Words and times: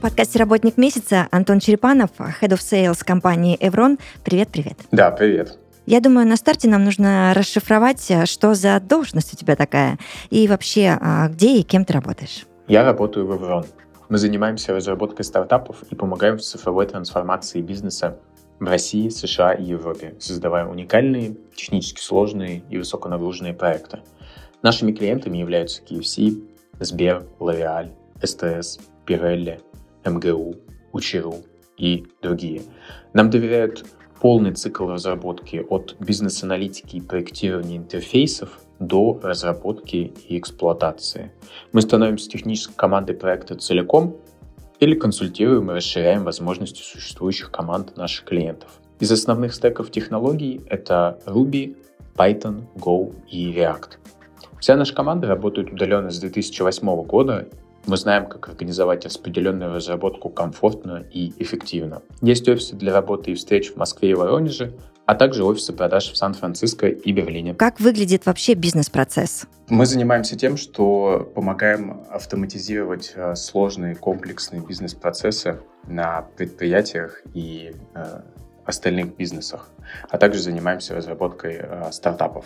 В 0.00 0.02
подкасте 0.02 0.38
«Работник 0.38 0.78
месяца» 0.78 1.28
Антон 1.30 1.60
Черепанов, 1.60 2.08
Head 2.18 2.52
of 2.52 2.60
Sales 2.60 3.04
компании 3.04 3.58
«Эврон». 3.60 3.98
Привет-привет. 4.24 4.78
Да, 4.90 5.10
привет. 5.10 5.58
Я 5.84 6.00
думаю, 6.00 6.26
на 6.26 6.36
старте 6.36 6.68
нам 6.68 6.84
нужно 6.86 7.34
расшифровать, 7.36 8.10
что 8.24 8.54
за 8.54 8.80
должность 8.80 9.34
у 9.34 9.36
тебя 9.36 9.56
такая, 9.56 9.98
и 10.30 10.48
вообще, 10.48 10.96
а, 10.98 11.28
где 11.28 11.58
и 11.58 11.62
кем 11.62 11.84
ты 11.84 11.92
работаешь. 11.92 12.46
Я 12.66 12.82
работаю 12.82 13.26
в 13.26 13.32
Evron. 13.32 13.66
Мы 14.08 14.16
занимаемся 14.16 14.72
разработкой 14.72 15.22
стартапов 15.26 15.82
и 15.90 15.94
помогаем 15.94 16.38
в 16.38 16.40
цифровой 16.40 16.86
трансформации 16.86 17.60
бизнеса 17.60 18.16
в 18.58 18.64
России, 18.64 19.10
США 19.10 19.52
и 19.52 19.64
Европе, 19.64 20.14
создавая 20.18 20.64
уникальные, 20.64 21.36
технически 21.54 22.00
сложные 22.00 22.62
и 22.70 22.78
высоконагруженные 22.78 23.52
проекты. 23.52 23.98
Нашими 24.62 24.92
клиентами 24.92 25.36
являются 25.36 25.82
KFC, 25.82 26.42
Сбер, 26.78 27.26
L'Oreal, 27.38 27.90
СТС, 28.22 28.78
Pirelli, 29.06 29.60
МГУ, 30.04 30.56
Учеру 30.92 31.36
и 31.76 32.06
другие. 32.22 32.62
Нам 33.12 33.30
доверяют 33.30 33.84
полный 34.20 34.52
цикл 34.52 34.86
разработки 34.86 35.64
от 35.68 35.96
бизнес-аналитики 35.98 36.96
и 36.96 37.00
проектирования 37.00 37.78
интерфейсов 37.78 38.60
до 38.78 39.18
разработки 39.22 40.12
и 40.28 40.38
эксплуатации. 40.38 41.32
Мы 41.72 41.80
становимся 41.80 42.28
технической 42.28 42.74
командой 42.76 43.14
проекта 43.14 43.54
целиком 43.54 44.16
или 44.78 44.94
консультируем 44.94 45.70
и 45.70 45.74
расширяем 45.74 46.24
возможности 46.24 46.82
существующих 46.82 47.50
команд 47.50 47.96
наших 47.96 48.24
клиентов. 48.26 48.80
Из 48.98 49.10
основных 49.10 49.54
стеков 49.54 49.90
технологий 49.90 50.60
это 50.68 51.18
Ruby, 51.26 51.76
Python, 52.14 52.64
Go 52.76 53.14
и 53.30 53.52
React. 53.52 53.92
Вся 54.60 54.76
наша 54.76 54.94
команда 54.94 55.26
работает 55.26 55.72
удаленно 55.72 56.10
с 56.10 56.18
2008 56.18 57.02
года 57.04 57.48
мы 57.86 57.96
знаем, 57.96 58.26
как 58.26 58.48
организовать 58.48 59.04
распределенную 59.04 59.74
разработку 59.74 60.28
комфортно 60.28 61.04
и 61.12 61.32
эффективно. 61.38 62.02
Есть 62.20 62.48
офисы 62.48 62.76
для 62.76 62.92
работы 62.92 63.32
и 63.32 63.34
встреч 63.34 63.72
в 63.72 63.76
Москве 63.76 64.10
и 64.10 64.14
Воронеже, 64.14 64.74
а 65.06 65.14
также 65.14 65.44
офисы 65.44 65.72
продаж 65.72 66.12
в 66.12 66.16
Сан-Франциско 66.16 66.86
и 66.86 67.12
Берлине. 67.12 67.54
Как 67.54 67.80
выглядит 67.80 68.26
вообще 68.26 68.54
бизнес-процесс? 68.54 69.46
Мы 69.68 69.86
занимаемся 69.86 70.36
тем, 70.36 70.56
что 70.56 71.30
помогаем 71.34 72.04
автоматизировать 72.10 73.12
э, 73.16 73.34
сложные 73.34 73.96
комплексные 73.96 74.62
бизнес-процессы 74.62 75.60
на 75.88 76.22
предприятиях 76.36 77.22
и 77.34 77.74
э, 77.94 78.20
остальных 78.64 79.16
бизнесах, 79.16 79.68
а 80.08 80.18
также 80.18 80.40
занимаемся 80.40 80.94
разработкой 80.94 81.58
э, 81.60 81.90
стартапов. 81.92 82.44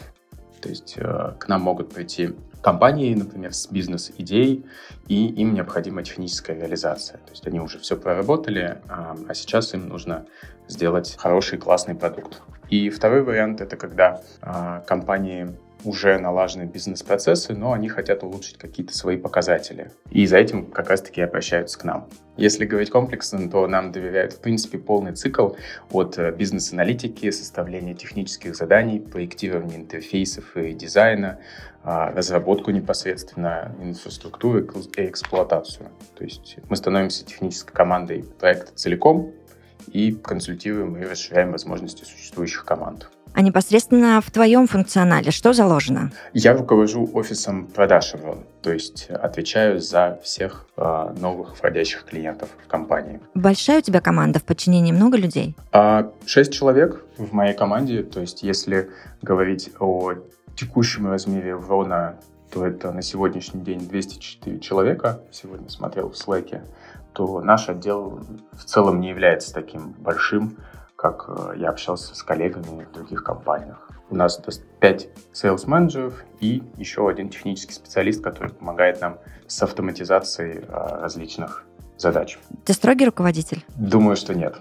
То 0.61 0.71
есть 0.71 0.95
э, 0.97 1.33
к 1.39 1.49
нам 1.49 1.61
могут 1.61 1.93
прийти 1.93 2.31
компании, 2.65 3.15
например, 3.15 3.53
с 3.53 3.67
бизнес-идеей, 3.67 4.65
и 5.07 5.27
им 5.27 5.53
необходима 5.53 6.03
техническая 6.03 6.57
реализация. 6.57 7.19
То 7.19 7.31
есть 7.31 7.47
они 7.47 7.61
уже 7.61 7.79
все 7.79 7.95
проработали, 7.95 8.79
а, 8.89 9.17
а 9.29 9.35
сейчас 9.35 9.75
им 9.75 9.89
нужно 9.89 10.25
сделать 10.67 11.15
хороший, 11.19 11.59
классный 11.59 11.95
продукт. 11.95 12.41
И 12.71 12.89
второй 12.89 13.23
вариант— 13.23 13.61
это 13.61 13.77
когда 13.77 14.23
а, 14.41 14.81
компании 14.81 15.55
уже 15.85 16.19
налажены 16.19 16.65
бизнес-процессы, 16.65 17.55
но 17.55 17.73
они 17.73 17.89
хотят 17.89 18.23
улучшить 18.23 18.59
какие-то 18.59 18.97
свои 18.97 19.17
показатели. 19.17 19.91
И 20.11 20.27
за 20.27 20.39
этим 20.39 20.67
как 20.67 20.89
раз-таки 20.91 21.21
обращаются 21.21 21.79
к 21.79 21.85
нам. 21.85 22.09
Если 22.37 22.65
говорить 22.65 22.91
комплексно, 22.91 23.49
то 23.49 23.67
нам 23.67 23.93
доверяют, 23.93 24.33
в 24.33 24.41
принципе, 24.41 24.79
полный 24.79 25.13
цикл 25.13 25.51
от 25.93 26.19
э, 26.19 26.33
бизнес-аналитики, 26.33 27.31
составления 27.31 27.95
технических 27.95 28.57
заданий, 28.57 28.99
проектирования 28.99 29.77
интерфейсов 29.77 30.57
и 30.57 30.73
дизайна, 30.73 31.39
а, 31.87 32.11
разработку 32.13 32.71
непосредственно 32.71 33.77
инфраструктуры 33.81 34.67
и 34.97 35.07
эксплуатацию. 35.07 35.91
То 36.17 36.25
есть 36.25 36.57
мы 36.71 36.77
становимся 36.77 37.27
технической 37.27 37.75
командой 37.75 38.25
проекта 38.41 38.73
целиком 38.75 39.33
и 39.93 40.13
консультируем 40.13 40.97
и 40.97 41.05
расширяем 41.05 41.53
возможности 41.53 42.05
существующих 42.05 42.65
команд 42.65 43.11
а 43.35 43.43
непосредственно 43.43 44.21
в 44.21 44.31
твоем 44.31 44.67
функционале 44.67 45.31
что 45.31 45.53
заложено? 45.53 46.13
Я 46.33 46.55
руковожу 46.55 47.11
офисом 47.13 47.67
продаж 47.67 48.15
Evron, 48.15 48.45
то 48.63 48.73
есть 48.73 49.09
отвечаю 49.11 49.81
за 49.81 50.21
всех 50.23 50.67
э, 50.77 51.15
новых 51.19 51.57
входящих 51.57 52.05
клиентов 52.05 52.49
в 52.65 52.69
компании. 52.69 53.21
Большая 53.35 53.79
у 53.79 53.83
тебя 53.83 54.01
команда 54.01 54.39
в 54.39 54.45
подчинении, 54.45 54.93
много 54.93 55.17
людей? 55.17 55.57
А, 55.73 56.13
шесть 56.25 56.53
человек 56.53 57.05
в 57.19 57.33
моей 57.33 57.55
команде, 57.55 58.03
то 58.05 58.21
есть 58.21 58.43
если 58.43 58.91
говорить 59.21 59.71
о 59.81 60.13
текущем 60.57 61.11
размере 61.11 61.51
Еврона, 61.51 62.17
то 62.53 62.65
это 62.65 62.93
на 62.93 63.03
сегодняшний 63.03 63.63
день 63.63 63.81
204 63.81 64.61
человека, 64.61 65.21
сегодня 65.33 65.69
смотрел 65.69 66.11
в 66.11 66.15
Slack, 66.15 66.63
то 67.13 67.41
наш 67.41 67.69
отдел 67.69 68.21
в 68.53 68.65
целом 68.65 69.01
не 69.01 69.09
является 69.09 69.53
таким 69.53 69.93
большим, 69.99 70.57
как 71.05 71.27
э, 71.29 71.59
я 71.59 71.69
общался 71.69 72.15
с 72.15 72.23
коллегами 72.23 72.87
в 72.87 72.93
других 72.93 73.23
компаниях. 73.23 73.91
У 74.09 74.17
нас 74.17 74.41
5 74.81 75.09
sales 75.35 75.67
менеджеров 75.67 76.25
и 76.41 76.63
еще 76.79 77.07
один 77.07 77.29
технический 77.29 77.75
специалист, 77.75 78.25
который 78.25 78.55
помогает 78.55 79.03
нам 79.03 79.19
с 79.47 79.63
автоматизацией 79.63 80.61
э, 80.61 81.03
различных 81.03 81.65
задач. 81.99 82.39
Ты 82.65 82.73
строгий 82.73 83.05
руководитель? 83.05 83.63
Думаю, 83.77 84.17
что 84.17 84.35
нет. 84.35 84.57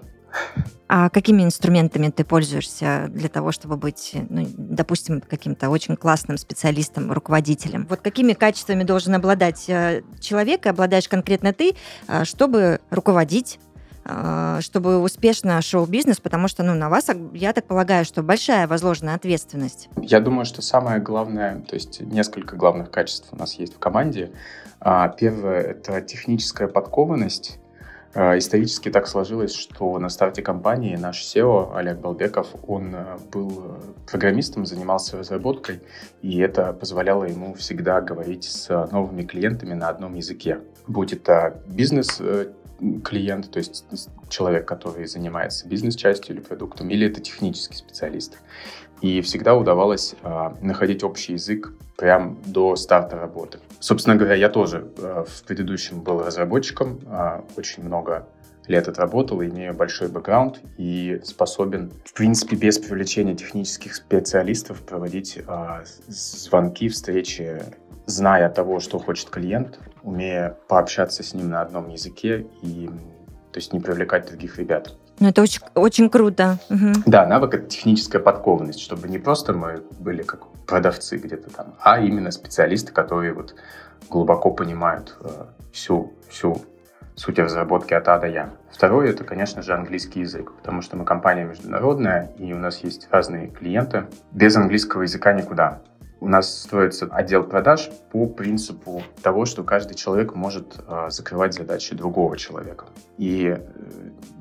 А 0.90 1.10
какими 1.10 1.44
инструментами 1.44 2.10
ты 2.10 2.26
пользуешься 2.26 3.06
для 3.08 3.30
того, 3.30 3.54
чтобы 3.54 3.78
быть, 3.78 4.12
ну, 4.30 4.46
допустим, 4.58 5.22
каким-то 5.22 5.70
очень 5.70 5.96
классным 5.96 6.38
специалистом, 6.38 7.14
руководителем? 7.14 7.88
Вот 7.90 8.02
какими 8.02 8.34
качествами 8.34 8.84
должен 8.84 9.16
обладать 9.16 9.70
э, 9.70 10.02
человек, 10.20 10.66
и 10.66 10.70
обладаешь 10.70 11.08
конкретно 11.08 11.54
ты, 11.54 11.76
чтобы 12.26 12.82
руководить 12.90 13.60
чтобы 14.62 15.00
успешно 15.00 15.62
шел 15.62 15.86
бизнес, 15.86 16.20
потому 16.20 16.48
что 16.48 16.64
ну, 16.64 16.74
на 16.74 16.90
вас, 16.90 17.10
я 17.34 17.54
так 17.54 17.66
полагаю, 17.66 18.06
что 18.06 18.22
большая 18.22 18.68
возложенная 18.68 19.16
ответственность. 19.16 19.90
Я 20.02 20.20
думаю, 20.20 20.46
что 20.46 20.62
самое 20.62 21.00
главное, 21.00 21.62
то 21.62 21.76
есть 21.76 22.02
несколько 22.02 22.56
главных 22.56 22.92
качеств 22.92 23.30
у 23.32 23.36
нас 23.36 23.54
есть 23.56 23.76
в 23.76 23.80
команде. 23.80 24.32
А, 24.80 25.08
первое— 25.08 25.62
это 25.62 26.02
техническая 26.02 26.68
подкованность. 26.68 27.60
А, 28.16 28.38
исторически 28.38 28.90
так 28.90 29.08
сложилось, 29.08 29.56
что 29.56 29.98
на 29.98 30.10
старте 30.10 30.42
компании 30.42 30.96
наш 30.98 31.24
SEO 31.24 31.76
Олег 31.76 32.00
Балбеков, 32.00 32.48
он 32.68 32.96
был 33.32 33.78
программистом, 34.06 34.66
занимался 34.66 35.18
разработкой, 35.18 35.82
и 36.22 36.38
это 36.40 36.74
позволяло 36.74 37.24
ему 37.24 37.54
всегда 37.56 38.02
говорить 38.02 38.44
с 38.44 38.88
новыми 38.92 39.24
клиентами 39.24 39.74
на 39.74 39.90
одном 39.90 40.16
языке. 40.16 40.60
Будь 40.86 41.14
это 41.14 41.62
бизнес 41.66 42.18
э, 42.20 42.48
клиент, 43.04 43.52
то 43.52 43.60
есть 43.60 43.86
человек, 44.30 44.68
который 44.68 45.06
занимается 45.06 45.68
бизнес-частью 45.68 46.36
или 46.36 46.42
продуктом, 46.42 46.90
или 46.90 47.08
это 47.08 47.22
технический 47.22 47.76
специалист. 47.76 48.38
И 49.02 49.22
всегда 49.22 49.56
удавалось 49.56 50.16
э, 50.24 50.50
находить 50.62 51.04
общий 51.04 51.34
язык 51.34 51.74
прямо 51.98 52.38
до 52.46 52.76
старта 52.76 53.18
работы. 53.18 53.60
Собственно 53.80 54.16
говоря, 54.16 54.36
я 54.36 54.50
тоже 54.50 54.92
э, 54.98 55.26
в 55.28 55.44
предыдущем 55.44 56.02
был 56.02 56.24
разработчиком, 56.24 57.00
э, 57.06 57.42
очень 57.58 57.84
много 57.84 58.28
лет 58.68 58.88
отработал, 58.88 59.44
имею 59.44 59.74
большой 59.74 60.08
бэкграунд 60.08 60.62
и 60.78 61.20
способен, 61.24 61.92
в 62.06 62.14
принципе, 62.14 62.56
без 62.56 62.80
привлечения 62.80 63.36
технических 63.36 63.96
специалистов 63.96 64.82
проводить 64.82 65.38
э, 65.38 65.84
звонки, 66.08 66.88
встречи, 66.88 67.62
зная 68.06 68.50
того, 68.50 68.80
что 68.80 69.00
хочет 69.00 69.30
клиент, 69.30 69.80
умея 70.04 70.58
пообщаться 70.68 71.24
с 71.24 71.34
ним 71.34 71.50
на 71.50 71.62
одном 71.62 71.90
языке 71.90 72.46
и 72.62 72.90
то 73.52 73.60
есть 73.60 73.72
не 73.72 73.80
привлекать 73.80 74.28
других 74.28 74.58
ребят. 74.58 74.96
Ну, 75.20 75.30
это 75.30 75.42
очень, 75.42 75.62
очень 75.76 76.10
круто. 76.10 76.58
Угу. 76.70 77.04
Да, 77.06 77.26
навык— 77.26 77.54
это 77.56 77.68
техническая 77.68 78.22
подкованность, 78.22 78.80
чтобы 78.80 79.08
не 79.08 79.20
просто 79.20 79.54
мы 79.54 79.84
были 80.00 80.24
как 80.24 80.48
продавцы 80.66 81.18
где-то 81.18 81.52
там, 81.52 81.76
а 81.80 82.00
именно 82.00 82.32
специалисты, 82.32 82.92
которые 82.92 83.34
вот 83.34 83.56
глубоко 84.10 84.52
понимают 84.52 85.16
э, 85.22 85.30
всю, 85.72 86.14
всю 86.30 86.62
суть 87.16 87.38
разработки 87.38 87.94
от 87.94 88.08
А 88.08 88.18
до 88.18 88.28
Я. 88.28 88.50
Второе— 88.72 89.10
это, 89.12 89.24
конечно 89.24 89.62
же, 89.62 89.74
английский 89.74 90.22
язык, 90.22 90.52
потому 90.54 90.82
что 90.82 90.98
мы 90.98 91.06
компания 91.06 91.46
международная, 91.46 92.32
и 92.40 92.52
у 92.54 92.58
нас 92.58 92.80
есть 92.80 93.08
разные 93.12 93.50
клиенты. 93.50 94.08
Без 94.32 94.56
английского 94.56 95.04
языка 95.04 95.34
никуда. 95.34 95.82
У 96.24 96.28
нас 96.30 96.62
строится 96.62 97.06
отдел 97.12 97.44
продаж 97.44 97.90
по 98.10 98.28
принципу 98.28 99.04
того, 99.22 99.44
что 99.44 99.66
каждый 99.66 99.96
человек 99.96 100.36
может 100.36 100.78
э, 100.88 101.08
закрывать 101.10 101.54
задачи 101.54 101.94
другого 101.94 102.38
человека. 102.38 102.86
И 103.18 103.58
э, 103.58 103.60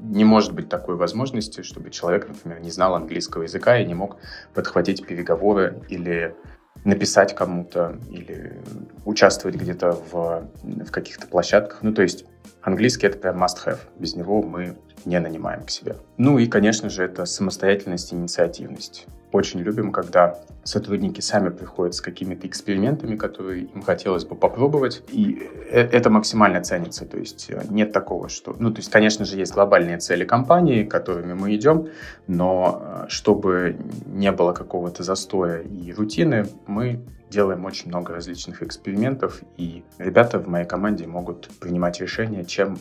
не 0.00 0.24
может 0.24 0.52
быть 0.52 0.68
такой 0.68 0.94
возможности, 0.94 1.62
чтобы 1.62 1.90
человек, 1.90 2.28
например, 2.28 2.60
не 2.60 2.70
знал 2.70 2.94
английского 2.94 3.42
языка 3.42 3.80
и 3.80 3.84
не 3.84 3.94
мог 3.94 4.18
подхватить 4.54 5.04
переговоры 5.04 5.82
или 5.88 6.36
написать 6.84 7.34
кому-то 7.34 7.98
или 8.08 8.62
участвовать 9.04 9.56
где-то 9.56 9.90
в, 10.12 10.48
в 10.62 10.90
каких-то 10.92 11.26
площадках. 11.26 11.82
Ну, 11.82 11.92
то 11.92 12.02
есть 12.02 12.26
английский— 12.62 13.06
это 13.08 13.18
прям 13.18 13.42
must-have. 13.42 13.80
Без 13.98 14.14
него 14.14 14.40
мы 14.40 14.76
не 15.04 15.18
нанимаем 15.20 15.64
к 15.64 15.70
себе. 15.70 15.96
Ну 16.16 16.38
и, 16.38 16.46
конечно 16.46 16.90
же, 16.90 17.04
это 17.04 17.24
самостоятельность 17.24 18.12
и 18.12 18.16
инициативность. 18.16 19.06
Очень 19.32 19.60
любим, 19.60 19.92
когда 19.92 20.38
сотрудники 20.62 21.22
сами 21.22 21.48
приходят 21.48 21.94
с 21.94 22.02
какими-то 22.02 22.46
экспериментами, 22.46 23.16
которые 23.16 23.64
им 23.64 23.82
хотелось 23.82 24.24
бы 24.24 24.36
попробовать, 24.36 25.02
и 25.08 25.48
э, 25.70 25.80
это 25.80 26.10
максимально 26.10 26.60
ценится. 26.60 27.06
То 27.06 27.18
есть 27.18 27.50
э, 27.50 27.62
нет 27.70 27.92
такого, 27.92 28.28
что... 28.28 28.54
Ну, 28.58 28.70
то 28.70 28.78
есть, 28.78 28.90
конечно 28.90 29.24
же, 29.24 29.38
есть 29.38 29.54
глобальные 29.54 29.98
цели 29.98 30.24
компании, 30.24 30.84
которыми 30.84 31.32
мы 31.32 31.54
идем, 31.54 31.88
но 32.26 32.82
э, 32.82 33.04
чтобы 33.08 33.78
не 34.06 34.30
было 34.32 34.52
какого-то 34.52 35.02
застоя 35.02 35.62
и 35.62 35.92
рутины, 35.92 36.46
мы 36.66 37.00
делаем 37.30 37.64
очень 37.64 37.88
много 37.88 38.12
различных 38.12 38.62
экспериментов, 38.62 39.40
и 39.56 39.82
ребята 39.98 40.38
в 40.38 40.46
моей 40.46 40.66
команде 40.66 41.06
могут 41.06 41.48
принимать 41.58 42.00
решения, 42.00 42.44
чем 42.44 42.76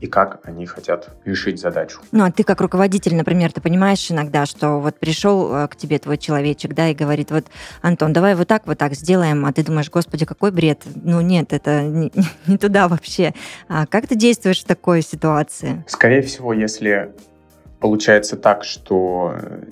и 0.00 0.06
как 0.06 0.40
они 0.44 0.66
хотят 0.66 1.08
решить 1.24 1.58
задачу. 1.58 2.00
Ну, 2.12 2.24
а 2.24 2.30
ты 2.30 2.44
как 2.44 2.60
руководитель, 2.60 3.14
например, 3.14 3.52
ты 3.52 3.62
понимаешь 3.62 4.10
иногда, 4.10 4.44
что 4.44 4.78
вот 4.78 4.98
пришел 4.98 5.54
э, 5.54 5.68
к 5.68 5.76
тебе 5.76 5.98
твой 5.98 6.18
человечек, 6.18 6.74
да, 6.74 6.88
и 6.88 6.94
говорит, 6.94 7.30
вот, 7.30 7.46
Антон, 7.80 8.12
давай 8.12 8.34
вот 8.34 8.46
так, 8.46 8.66
вот 8.66 8.76
так 8.76 8.92
сделаем, 8.92 9.46
а 9.46 9.52
ты 9.54 9.64
думаешь, 9.64 9.90
господи, 9.90 10.26
какой 10.26 10.50
бред. 10.50 10.82
Ну, 10.94 11.22
нет, 11.22 11.54
это 11.54 11.82
не, 11.82 12.12
не 12.46 12.58
туда 12.58 12.88
вообще. 12.88 13.32
А 13.68 13.86
как 13.86 14.06
ты 14.06 14.16
действуешь 14.16 14.62
в 14.62 14.66
такой 14.66 15.00
ситуации? 15.00 15.82
Скорее 15.86 16.20
всего, 16.20 16.52
если 16.52 17.14
получается 17.80 18.36
так, 18.36 18.64
что 18.64 19.34
э, 19.34 19.62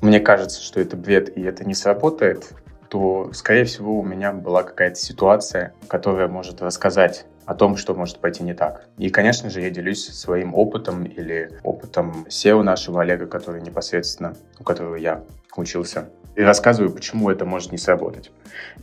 мне 0.00 0.20
кажется, 0.20 0.62
что 0.62 0.80
это 0.80 0.96
бред, 0.96 1.36
и 1.36 1.42
это 1.42 1.64
не 1.66 1.74
сработает, 1.74 2.50
то, 2.88 3.30
скорее 3.34 3.64
всего, 3.64 3.98
у 3.98 4.02
меня 4.02 4.32
была 4.32 4.62
какая-то 4.62 4.96
ситуация, 4.96 5.74
которая 5.88 6.28
может 6.28 6.62
рассказать 6.62 7.26
о 7.46 7.54
том, 7.54 7.76
что 7.76 7.94
может 7.94 8.18
пойти 8.18 8.42
не 8.42 8.54
так. 8.54 8.86
И, 8.98 9.08
конечно 9.08 9.48
же, 9.50 9.60
я 9.60 9.70
делюсь 9.70 10.06
своим 10.06 10.54
опытом 10.54 11.04
или 11.04 11.50
опытом 11.62 12.26
SEO 12.28 12.62
нашего 12.62 13.02
Олега, 13.02 13.26
который 13.26 13.62
непосредственно, 13.62 14.34
у 14.58 14.64
которого 14.64 14.96
я 14.96 15.22
учился, 15.56 16.08
и 16.34 16.42
рассказываю, 16.42 16.92
почему 16.92 17.30
это 17.30 17.46
может 17.46 17.72
не 17.72 17.78
сработать. 17.78 18.30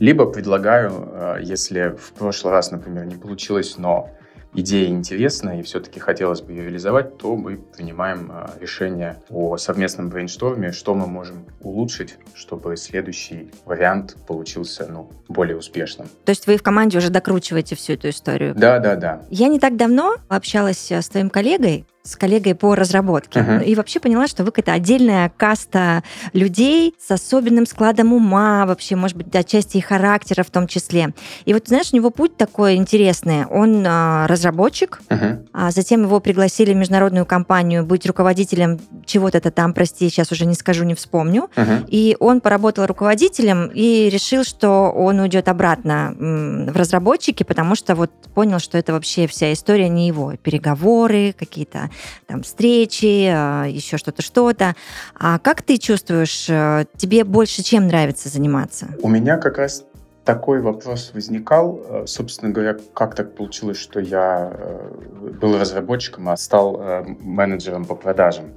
Либо 0.00 0.26
предлагаю, 0.26 0.90
э, 0.92 1.36
если 1.42 1.94
в 1.96 2.12
прошлый 2.14 2.52
раз, 2.52 2.72
например, 2.72 3.04
не 3.04 3.14
получилось, 3.14 3.76
но 3.78 4.10
идея 4.54 4.88
интересна 4.88 5.58
и 5.58 5.62
все-таки 5.62 6.00
хотелось 6.00 6.40
бы 6.40 6.52
ее 6.52 6.64
реализовать, 6.64 7.18
то 7.18 7.36
мы 7.36 7.56
принимаем 7.56 8.30
а, 8.32 8.50
решение 8.60 9.22
о 9.30 9.56
совместном 9.56 10.08
брейншторме, 10.08 10.72
что 10.72 10.94
мы 10.94 11.06
можем 11.06 11.44
улучшить, 11.60 12.16
чтобы 12.34 12.76
следующий 12.76 13.50
вариант 13.64 14.16
получился 14.26 14.86
ну, 14.90 15.10
более 15.28 15.56
успешным. 15.56 16.08
То 16.24 16.30
есть 16.30 16.46
вы 16.46 16.56
в 16.56 16.62
команде 16.62 16.98
уже 16.98 17.10
докручиваете 17.10 17.76
всю 17.76 17.94
эту 17.94 18.08
историю? 18.08 18.54
Да, 18.54 18.78
да, 18.78 18.96
да. 18.96 19.22
Я 19.30 19.48
не 19.48 19.58
так 19.58 19.76
давно 19.76 20.16
общалась 20.28 20.90
с 20.90 21.08
твоим 21.08 21.30
коллегой, 21.30 21.86
с 22.06 22.16
коллегой 22.16 22.54
по 22.54 22.74
разработке. 22.74 23.40
Uh-huh. 23.40 23.64
И 23.64 23.74
вообще 23.74 23.98
поняла, 23.98 24.26
что 24.26 24.44
вы 24.44 24.50
какая-то 24.50 24.74
отдельная 24.74 25.32
каста 25.34 26.02
людей 26.34 26.94
с 27.00 27.10
особенным 27.10 27.64
складом 27.64 28.12
ума, 28.12 28.66
вообще, 28.66 28.94
может 28.94 29.16
быть, 29.16 29.34
отчасти 29.34 29.78
и 29.78 29.80
характера 29.80 30.42
в 30.42 30.50
том 30.50 30.66
числе. 30.66 31.14
И 31.46 31.54
вот, 31.54 31.68
знаешь, 31.68 31.92
у 31.92 31.96
него 31.96 32.10
путь 32.10 32.36
такой 32.36 32.74
интересный. 32.74 33.46
Он 33.46 33.82
а, 33.86 34.26
разработчик, 34.26 35.00
uh-huh. 35.08 35.46
а 35.54 35.70
затем 35.70 36.02
его 36.02 36.20
пригласили 36.20 36.74
в 36.74 36.76
международную 36.76 37.24
компанию 37.24 37.86
быть 37.86 38.04
руководителем 38.04 38.80
чего-то 39.06 39.40
там, 39.50 39.72
прости, 39.72 40.10
сейчас 40.10 40.30
уже 40.30 40.44
не 40.44 40.54
скажу, 40.54 40.84
не 40.84 40.94
вспомню. 40.94 41.48
Uh-huh. 41.56 41.86
И 41.88 42.18
он 42.20 42.42
поработал 42.42 42.84
руководителем 42.84 43.70
и 43.72 44.10
решил, 44.10 44.44
что 44.44 44.92
он 44.92 45.20
уйдет 45.20 45.48
обратно 45.48 46.14
в 46.18 46.76
разработчики, 46.76 47.44
потому 47.44 47.74
что 47.74 47.94
вот 47.94 48.10
понял, 48.34 48.58
что 48.58 48.76
это 48.76 48.92
вообще 48.92 49.26
вся 49.26 49.54
история 49.54 49.88
не 49.88 50.06
его. 50.06 50.34
Переговоры, 50.42 51.34
какие-то 51.38 51.88
там 52.26 52.42
встречи, 52.42 53.30
а, 53.32 53.64
еще 53.64 53.96
что-то, 53.96 54.22
что-то. 54.22 54.74
А 55.14 55.38
как 55.38 55.62
ты 55.62 55.78
чувствуешь, 55.78 56.46
э, 56.48 56.86
тебе 56.96 57.24
больше 57.24 57.62
чем 57.62 57.86
нравится 57.86 58.28
заниматься? 58.28 58.88
У 59.00 59.08
меня 59.08 59.36
как 59.36 59.58
раз 59.58 59.84
такой 60.24 60.60
вопрос 60.60 61.12
возникал. 61.14 61.80
Э, 61.86 62.04
собственно 62.06 62.52
говоря, 62.52 62.76
как 62.94 63.14
так 63.14 63.34
получилось, 63.34 63.78
что 63.78 64.00
я 64.00 64.52
э, 64.52 65.30
был 65.40 65.58
разработчиком, 65.58 66.28
а 66.28 66.36
стал 66.36 67.04
менеджером 67.20 67.84
по 67.84 67.94
продажам? 67.94 68.54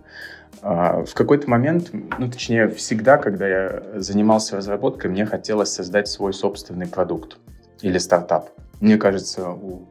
А, 0.62 1.04
в 1.06 1.14
какой-то 1.14 1.50
момент, 1.50 1.92
ну 2.18 2.30
точнее 2.30 2.68
всегда, 2.70 3.18
когда 3.18 3.48
я 3.48 3.84
занимался 3.96 4.58
разработкой, 4.58 5.12
мне 5.12 5.26
хотелось 5.26 5.72
создать 5.72 6.08
свой 6.08 6.34
собственный 6.34 6.88
продукт 6.88 7.38
или 7.82 7.98
стартап. 7.98 8.50
Мне 8.80 8.98
кажется, 8.98 9.50
у 9.50 9.88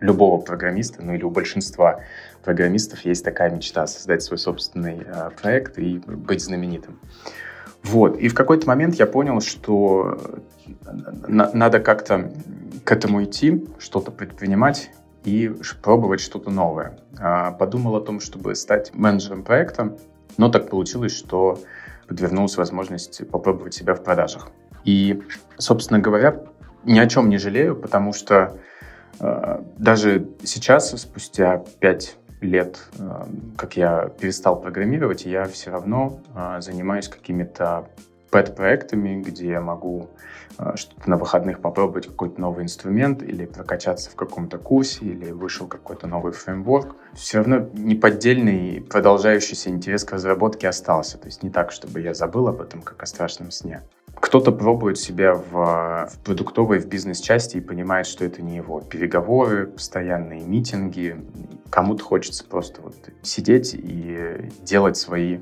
любого 0.00 0.40
программиста, 0.40 1.02
ну 1.02 1.14
или 1.14 1.22
у 1.22 1.30
большинства 1.30 2.00
программистов 2.42 3.04
есть 3.04 3.24
такая 3.24 3.50
мечта 3.50 3.86
создать 3.86 4.22
свой 4.22 4.38
собственный 4.38 5.02
э, 5.04 5.30
проект 5.40 5.78
и 5.78 5.98
быть 5.98 6.42
знаменитым. 6.42 6.98
Вот. 7.82 8.18
И 8.18 8.28
в 8.28 8.34
какой-то 8.34 8.66
момент 8.66 8.94
я 8.96 9.06
понял, 9.06 9.40
что 9.40 10.42
на- 11.26 11.50
надо 11.52 11.80
как-то 11.80 12.32
к 12.84 12.92
этому 12.92 13.24
идти, 13.24 13.66
что-то 13.78 14.10
предпринимать 14.10 14.90
и 15.24 15.52
пробовать 15.82 16.20
что-то 16.20 16.50
новое. 16.50 16.98
А, 17.18 17.52
подумал 17.52 17.96
о 17.96 18.00
том, 18.00 18.20
чтобы 18.20 18.54
стать 18.54 18.94
менеджером 18.94 19.42
проекта, 19.42 19.96
но 20.36 20.48
так 20.48 20.68
получилось, 20.68 21.16
что 21.16 21.60
подвернулась 22.08 22.56
возможность 22.56 23.28
попробовать 23.30 23.74
себя 23.74 23.94
в 23.94 24.02
продажах. 24.02 24.50
И, 24.84 25.22
собственно 25.58 26.00
говоря, 26.00 26.42
ни 26.84 26.98
о 26.98 27.06
чем 27.06 27.28
не 27.28 27.38
жалею, 27.38 27.76
потому 27.76 28.12
что 28.12 28.58
э, 29.20 29.62
даже 29.78 30.28
сейчас, 30.42 30.90
спустя 31.00 31.64
пять 31.78 32.16
лет, 32.42 32.80
э, 32.98 33.24
как 33.56 33.76
я 33.76 34.10
перестал 34.20 34.60
программировать, 34.60 35.24
я 35.24 35.44
все 35.44 35.70
равно 35.70 36.20
э, 36.34 36.60
занимаюсь 36.60 37.08
какими-то 37.08 37.88
пэт-проектами, 38.30 39.22
где 39.22 39.48
я 39.48 39.60
могу 39.60 40.08
что-то 40.74 41.08
на 41.08 41.16
выходных 41.16 41.60
попробовать, 41.60 42.06
какой-то 42.06 42.40
новый 42.40 42.64
инструмент 42.64 43.22
или 43.22 43.46
прокачаться 43.46 44.10
в 44.10 44.14
каком-то 44.14 44.58
курсе, 44.58 45.04
или 45.04 45.30
вышел 45.30 45.66
какой-то 45.66 46.06
новый 46.06 46.32
фреймворк. 46.32 46.96
Все 47.14 47.38
равно 47.38 47.68
неподдельный 47.74 48.80
продолжающийся 48.80 49.70
интерес 49.70 50.04
к 50.04 50.12
разработке 50.12 50.68
остался. 50.68 51.18
То 51.18 51.26
есть 51.26 51.42
не 51.42 51.50
так, 51.50 51.72
чтобы 51.72 52.00
я 52.00 52.14
забыл 52.14 52.48
об 52.48 52.60
этом, 52.60 52.82
как 52.82 53.02
о 53.02 53.06
страшном 53.06 53.50
сне. 53.50 53.82
Кто-то 54.14 54.52
пробует 54.52 54.98
себя 54.98 55.34
в, 55.34 55.50
в 55.50 56.18
продуктовой, 56.24 56.78
в 56.78 56.86
бизнес-части 56.86 57.56
и 57.56 57.60
понимает, 57.60 58.06
что 58.06 58.24
это 58.24 58.40
не 58.42 58.56
его. 58.56 58.80
Переговоры, 58.80 59.66
постоянные 59.66 60.42
митинги. 60.42 61.16
Кому-то 61.70 62.04
хочется 62.04 62.44
просто 62.44 62.82
вот 62.82 62.94
сидеть 63.22 63.74
и 63.74 64.48
делать 64.62 64.96
свои 64.96 65.40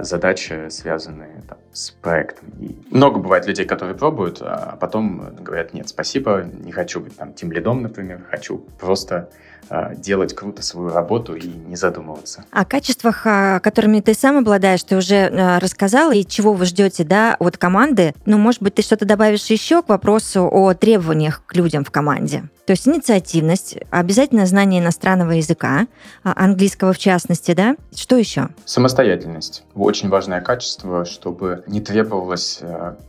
задачи, 0.00 0.68
связанные 0.70 1.42
там, 1.48 1.58
с 1.72 1.90
проектом. 1.90 2.48
И 2.60 2.76
много 2.90 3.20
бывает 3.20 3.46
людей, 3.46 3.66
которые 3.66 3.96
пробуют, 3.96 4.38
а 4.40 4.76
потом 4.80 5.34
говорят, 5.40 5.74
нет, 5.74 5.88
спасибо, 5.88 6.42
не 6.42 6.72
хочу 6.72 7.00
быть 7.00 7.16
там 7.16 7.32
тем 7.34 7.52
лидом, 7.52 7.82
например, 7.82 8.20
хочу 8.30 8.58
просто 8.78 9.28
а, 9.70 9.94
делать 9.94 10.34
круто 10.34 10.62
свою 10.62 10.88
работу 10.88 11.34
и 11.34 11.46
не 11.46 11.76
задумываться. 11.76 12.44
О 12.50 12.64
качествах, 12.64 13.26
а, 13.26 13.60
которыми 13.60 14.00
ты 14.00 14.14
сам 14.14 14.38
обладаешь, 14.38 14.82
ты 14.82 14.96
уже 14.96 15.26
а, 15.26 15.60
рассказал, 15.60 16.10
и 16.10 16.24
чего 16.24 16.54
вы 16.54 16.64
ждете 16.64 17.04
да, 17.04 17.36
от 17.38 17.58
команды. 17.58 18.14
Ну, 18.24 18.38
может 18.38 18.62
быть, 18.62 18.74
ты 18.74 18.82
что-то 18.82 19.04
добавишь 19.04 19.44
еще 19.46 19.82
к 19.82 19.88
вопросу 19.88 20.48
о 20.50 20.72
требованиях 20.72 21.42
к 21.44 21.54
людям 21.54 21.84
в 21.84 21.90
команде? 21.90 22.44
То 22.68 22.72
есть 22.72 22.86
инициативность, 22.86 23.78
обязательно 23.88 24.44
знание 24.44 24.82
иностранного 24.82 25.30
языка, 25.30 25.86
английского 26.22 26.92
в 26.92 26.98
частности, 26.98 27.54
да? 27.54 27.76
Что 27.96 28.18
еще? 28.18 28.50
Самостоятельность. 28.66 29.62
Очень 29.74 30.10
важное 30.10 30.42
качество, 30.42 31.06
чтобы 31.06 31.64
не 31.66 31.80
требовалось 31.80 32.60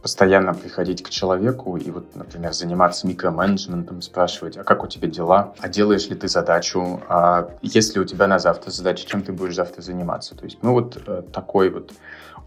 постоянно 0.01 0.53
приходить 0.53 1.03
к 1.03 1.09
человеку 1.09 1.75
и 1.75 1.91
вот, 1.91 2.15
например, 2.15 2.53
заниматься 2.53 3.05
микроменеджментом, 3.05 4.01
спрашивать, 4.01 4.55
а 4.55 4.63
как 4.63 4.81
у 4.85 4.87
тебя 4.87 5.09
дела, 5.09 5.53
а 5.59 5.67
делаешь 5.67 6.07
ли 6.07 6.15
ты 6.15 6.29
задачу, 6.29 7.01
а 7.09 7.49
если 7.61 7.99
у 7.99 8.05
тебя 8.05 8.27
на 8.27 8.39
завтра 8.39 8.71
задача, 8.71 9.05
чем 9.05 9.23
ты 9.23 9.33
будешь 9.33 9.55
завтра 9.55 9.81
заниматься. 9.81 10.35
То 10.35 10.45
есть 10.45 10.59
мы 10.61 10.71
вот 10.71 11.03
э, 11.05 11.23
такой 11.33 11.69
вот 11.69 11.91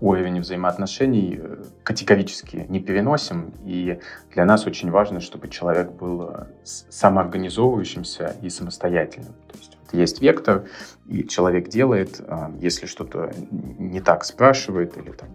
уровень 0.03 0.41
взаимоотношений 0.41 1.39
э, 1.41 1.65
категорически 1.83 2.67
не 2.69 2.81
переносим, 2.81 3.55
и 3.65 4.01
для 4.33 4.45
нас 4.45 4.67
очень 4.67 4.91
важно, 4.91 5.21
чтобы 5.21 5.49
человек 5.49 5.93
был 5.93 6.31
э, 6.31 6.47
самоорганизовывающимся 6.65 8.37
и 8.43 8.51
самостоятельным. 8.51 9.33
То 9.51 9.59
есть 9.59 9.79
вот 9.81 9.99
есть 9.99 10.21
вектор, 10.21 10.65
и 11.07 11.27
человек 11.27 11.69
делает, 11.69 12.21
если 12.61 12.87
что-то 12.87 13.33
не 13.51 14.01
так 14.01 14.25
спрашивает, 14.25 14.97
или 14.97 15.11
там 15.13 15.29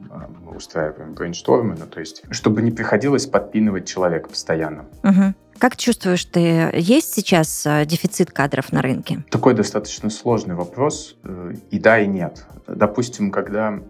мы 0.44 0.56
устраиваем 0.56 1.14
брейнштормы, 1.14 1.76
ну, 1.78 1.86
то 1.86 2.00
есть 2.00 2.24
чтобы 2.32 2.62
не 2.62 2.72
приходилось 2.72 3.26
подпинывать 3.26 3.88
человека 3.88 4.30
постоянно. 4.30 4.86
Угу. 5.04 5.34
Как 5.60 5.76
чувствуешь 5.76 6.24
ты, 6.26 6.70
есть 6.74 7.14
сейчас 7.14 7.66
э, 7.66 7.86
дефицит 7.86 8.32
кадров 8.32 8.72
на 8.72 8.82
рынке? 8.84 9.24
Такой 9.32 9.56
достаточно 9.56 10.10
сложный 10.12 10.54
вопрос. 10.54 11.16
Э, 11.24 11.54
и 11.72 11.80
да, 11.80 12.00
и 12.00 12.06
нет. 12.06 12.46
Допустим, 12.68 13.32
когда 13.32 13.74
э, 13.74 13.82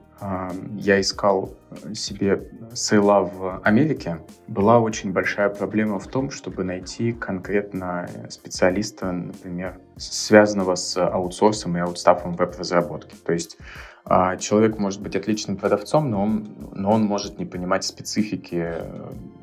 я 0.76 1.00
искал 1.00 1.54
себе 1.94 2.50
сейла 2.74 3.22
в 3.22 3.62
Америке, 3.64 4.20
была 4.48 4.80
очень 4.80 5.12
большая 5.12 5.50
проблема 5.50 6.00
в 6.00 6.08
том, 6.08 6.32
чтобы 6.32 6.64
найти 6.64 7.12
конкретно 7.12 8.10
специалиста, 8.30 9.12
например, 9.12 9.80
связанного 9.98 10.76
с 10.76 10.98
аутсорсом 10.98 11.78
и 11.78 11.80
аутстафом 11.82 12.36
веб-разработки. 12.36 13.16
То 13.26 13.34
есть 13.34 13.58
а 14.10 14.38
человек 14.38 14.78
может 14.78 15.02
быть 15.02 15.18
отличным 15.18 15.58
продавцом, 15.58 16.10
но 16.10 16.24
он, 16.24 16.48
но 16.72 16.92
он 16.92 17.04
может 17.04 17.40
не 17.40 17.46
понимать 17.46 17.84
специфики, 17.84 18.76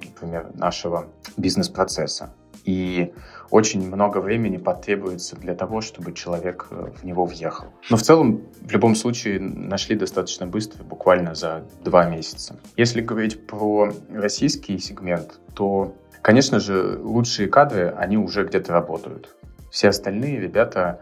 например, 0.03 0.53
нашего 0.55 1.09
бизнес-процесса. 1.37 2.33
И 2.65 3.13
очень 3.55 3.87
много 3.87 4.19
времени 4.19 4.57
потребуется 4.57 5.37
для 5.37 5.55
того, 5.55 5.81
чтобы 5.81 6.13
человек 6.13 6.67
э, 6.73 6.91
в 7.01 7.05
него 7.05 7.25
въехал. 7.25 7.67
Но 7.89 7.97
в 7.97 8.03
целом, 8.03 8.43
в 8.61 8.73
любом 8.73 8.97
случае, 8.97 9.39
нашли 9.39 9.95
достаточно 9.95 10.45
быстро, 10.45 10.83
буквально 10.83 11.37
за 11.37 11.63
два 11.85 12.11
месяца. 12.11 12.57
Если 12.77 13.01
говорить 13.01 13.47
про 13.47 13.93
российский 14.13 14.77
сегмент, 14.81 15.39
то, 15.55 15.95
конечно 16.21 16.59
же, 16.59 16.99
лучшие 16.99 17.47
кадры, 17.47 17.95
они 17.97 18.17
уже 18.17 18.45
где-то 18.45 18.73
работают. 18.73 19.29
Все 19.71 19.91
остальные 19.91 20.41
ребята 20.41 20.99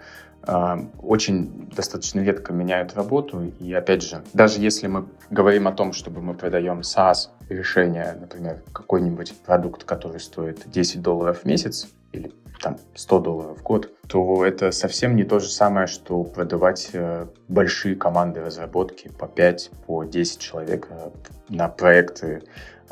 очень 1.01 1.71
достаточно 1.77 2.21
редко 2.21 2.53
меняют 2.53 2.95
работу. 2.95 3.53
И 3.61 3.73
опять 3.73 4.03
же, 4.03 4.23
даже 4.35 4.61
если 4.61 4.89
мы 4.89 5.07
говорим 5.31 5.69
о 5.69 5.73
том, 5.73 5.93
чтобы 5.93 6.21
мы 6.21 6.35
продаем 6.35 6.81
SaaS 6.81 7.29
решение, 7.49 8.17
например, 8.21 8.61
какой-нибудь 8.73 9.35
продукт, 9.47 9.85
который 9.85 10.19
стоит 10.19 10.65
10 10.67 11.01
долларов 11.01 11.43
в 11.43 11.45
месяц 11.45 11.89
или 12.11 12.33
там 12.63 12.79
100 12.95 13.21
долларов 13.21 13.59
в 13.59 13.63
год, 13.63 13.91
то 14.09 14.45
это 14.47 14.73
совсем 14.73 15.17
не 15.17 15.25
то 15.25 15.39
же 15.41 15.49
самое, 15.49 15.87
что 15.87 16.23
продавать 16.25 16.91
э, 16.93 17.27
большие 17.49 17.97
команды 17.97 18.41
разработки 18.41 19.09
по 19.09 19.27
5, 19.27 19.71
по 19.87 20.05
10 20.05 20.39
человек 20.39 20.89
э, 20.91 21.11
на 21.49 21.69
проекты 21.69 22.43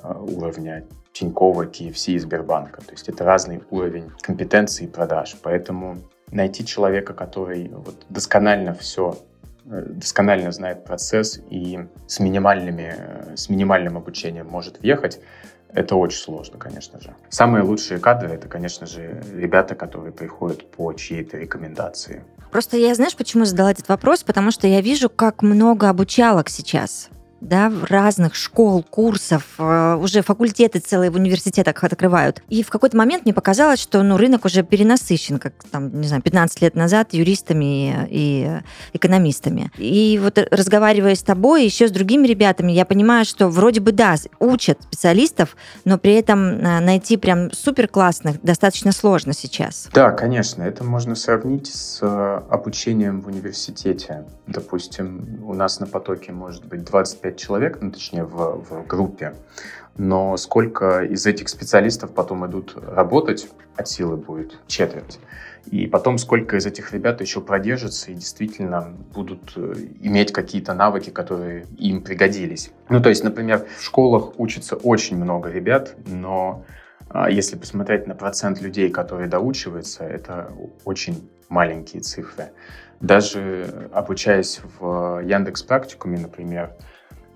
э, 0.03 0.13
уровня 0.13 0.85
Тинькова, 1.13 1.67
KFC 1.67 2.13
и 2.13 2.19
Сбербанка. 2.19 2.83
То 2.83 2.93
есть 2.93 3.09
это 3.09 3.25
разный 3.25 3.63
уровень 3.71 4.11
компетенции 4.21 4.85
и 4.85 4.89
продаж. 4.89 5.37
Поэтому 5.43 5.99
найти 6.31 6.67
человека, 6.67 7.15
который 7.15 7.69
вот 7.69 8.05
досконально 8.09 8.75
все 8.75 9.17
досконально 9.65 10.51
знает 10.51 10.85
процесс 10.85 11.41
и 11.49 11.79
с, 12.07 12.19
минимальными, 12.19 13.37
с 13.37 13.49
минимальным 13.49 13.97
обучением 13.99 14.49
может 14.49 14.81
въехать, 14.81 15.21
это 15.75 15.97
очень 15.97 16.19
сложно, 16.19 16.59
конечно 16.59 17.01
же. 17.01 17.15
Самые 17.29 17.63
лучшие 17.63 18.01
кадры— 18.01 18.29
это, 18.31 18.49
конечно 18.49 18.87
же, 18.87 19.23
ребята, 19.35 19.75
которые 19.75 20.13
приходят 20.13 20.71
по 20.71 20.93
чьей-то 20.93 21.37
рекомендации. 21.37 22.25
Просто 22.51 22.77
я, 22.77 22.95
знаешь, 22.95 23.17
почему 23.17 23.45
задала 23.45 23.71
этот 23.71 23.89
вопрос? 23.89 24.25
Потому 24.25 24.51
что 24.51 24.67
я 24.67 24.81
вижу, 24.81 25.09
как 25.09 25.43
много 25.43 25.89
обучалок 25.89 26.49
сейчас 26.49 27.11
да, 27.41 27.73
разных 27.89 28.35
школ, 28.35 28.83
курсов, 28.83 29.45
э, 29.59 29.95
уже 30.01 30.23
факультеты 30.23 30.79
целые 30.79 31.11
в 31.11 31.17
университетах 31.17 31.83
открывают. 31.83 32.43
И 32.49 32.63
в 32.63 32.71
какой-то 32.71 32.97
момент 32.97 33.25
мне 33.25 33.35
показалось, 33.35 33.81
что 33.81 34.03
ну, 34.03 34.17
рынок 34.17 34.45
уже 34.45 34.63
перенасыщен, 34.63 35.39
как 35.39 35.55
там, 35.71 36.01
не 36.01 36.07
знаю, 36.07 36.23
15 36.23 36.63
лет 36.63 36.75
назад 36.75 37.13
юристами 37.13 38.07
и 38.11 38.61
экономистами. 38.93 39.71
И 39.79 40.21
вот 40.23 40.39
разговаривая 40.51 41.15
с 41.15 41.23
тобой, 41.23 41.65
еще 41.65 41.89
с 41.89 41.91
другими 41.91 42.27
ребятами, 42.27 42.73
я 42.73 42.85
понимаю, 42.85 43.25
что 43.25 43.49
вроде 43.49 43.81
бы, 43.81 43.93
да, 43.93 44.17
учат 44.39 44.83
специалистов, 44.83 45.57
но 45.85 45.99
при 45.99 46.15
этом 46.15 46.41
э, 46.41 46.81
найти 46.81 47.17
прям 47.17 47.53
супер 47.53 47.89
классных 47.89 48.43
достаточно 48.43 48.93
сложно 48.93 49.33
сейчас. 49.33 49.89
Да, 49.93 50.11
конечно, 50.11 50.63
это 50.63 50.85
можно 50.85 51.15
сравнить 51.15 51.69
с 51.69 52.01
э, 52.03 52.41
обучением 52.51 53.21
в 53.21 53.29
университете. 53.29 54.25
Допустим, 54.51 55.43
у 55.45 55.55
нас 55.55 55.81
на 55.81 55.87
потоке 55.87 56.33
может 56.33 56.65
быть 56.67 56.85
25 56.85 57.31
5 57.31 57.39
человек, 57.39 57.79
ну, 57.81 57.91
точнее, 57.91 58.25
в, 58.25 58.65
в 58.69 58.87
группе, 58.87 59.35
но 59.97 60.37
сколько 60.37 61.03
из 61.03 61.27
этих 61.27 61.49
специалистов 61.49 62.13
потом 62.13 62.47
идут 62.47 62.77
работать, 62.77 63.49
от 63.77 63.89
силы 63.89 64.17
будет 64.17 64.59
четверть. 64.67 65.21
И 65.67 65.87
потом 65.87 66.19
сколько 66.19 66.57
из 66.57 66.67
этих 66.67 66.93
ребят 66.93 67.21
еще 67.21 67.41
продержатся 67.41 68.11
и 68.11 68.15
действительно 68.15 68.95
будут 69.15 69.53
э, 69.57 69.75
иметь 70.01 70.33
какие-то 70.33 70.75
навыки, 70.75 71.11
которые 71.11 71.67
им 71.79 72.03
пригодились. 72.03 72.73
Ну, 72.89 73.01
то 73.01 73.11
есть, 73.11 73.23
например, 73.25 73.67
в 73.79 73.83
школах 73.85 74.39
учится 74.39 74.77
очень 74.77 75.17
много 75.17 75.51
ребят, 75.51 75.95
но 76.07 76.65
если 77.29 77.57
посмотреть 77.57 78.07
на 78.07 78.15
процент 78.15 78.61
людей, 78.61 78.91
которые 78.91 79.29
доучиваются, 79.29 80.05
это 80.05 80.53
очень 80.85 81.31
маленькие 81.49 82.03
цифры. 82.03 82.51
Даже 83.01 83.89
обучаясь 83.93 84.61
в 84.79 85.21
Яндекс 85.25 85.63
Практикуме, 85.63 86.19
например, 86.19 86.77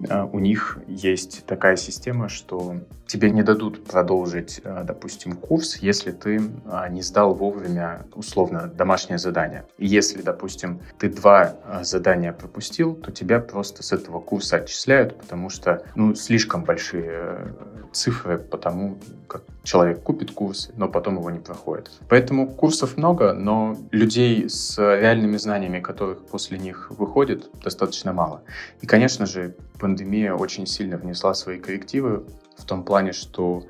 а, 0.09 0.25
у 0.25 0.38
них 0.38 0.78
есть 0.87 1.47
такая 1.47 1.76
система, 1.76 2.28
что 2.28 2.76
тебе 3.07 3.31
не 3.31 3.43
дадут 3.43 3.85
продолжить, 3.85 4.61
а, 4.64 4.85
допустим, 4.85 5.37
курс, 5.37 5.76
если 5.76 6.11
ты 6.11 6.40
а, 6.66 6.88
не 6.88 7.02
сдал 7.02 7.35
вовремя, 7.35 8.07
условно, 8.14 8.66
домашнее 8.66 9.19
задание. 9.19 9.64
И 9.78 9.87
если, 9.87 10.21
допустим, 10.23 10.81
ты 10.99 11.09
два 11.09 11.57
задания 11.83 12.33
пропустил, 12.33 12.95
то 12.95 13.12
тебя 13.12 13.38
просто 13.40 13.83
с 13.83 13.93
этого 13.93 14.21
курса 14.21 14.57
отчисляют, 14.57 15.19
потому 15.19 15.49
что, 15.49 15.85
ну, 15.95 16.14
слишком 16.14 16.64
большие 16.64 17.04
э, 17.07 17.47
цифры 17.93 18.38
по 18.38 18.59
тому, 18.59 18.99
как 19.28 19.43
человек 19.64 20.02
купит 20.02 20.30
курс, 20.30 20.71
но 20.76 20.88
потом 20.88 21.18
его 21.18 21.30
не 21.30 21.40
проходит. 21.40 21.90
Поэтому 22.09 22.47
курсов 22.47 22.97
много, 22.97 23.33
но 23.33 23.76
людей 23.90 24.49
с 24.49 24.78
реальными 24.78 25.37
знаниями, 25.38 25.80
которых 25.80 26.25
после 26.26 26.59
них 26.59 26.90
выходит, 26.90 27.50
достаточно 27.62 28.12
мало. 28.12 28.42
И, 28.83 28.87
конечно 28.87 29.26
же, 29.26 29.56
пандемия 29.80 30.35
очень 30.35 30.66
сильно 30.66 30.97
внесла 30.97 31.35
свои 31.35 31.59
коррективы 31.59 32.25
в 32.56 32.64
том 32.64 32.85
плане, 32.85 33.12
что 33.12 33.64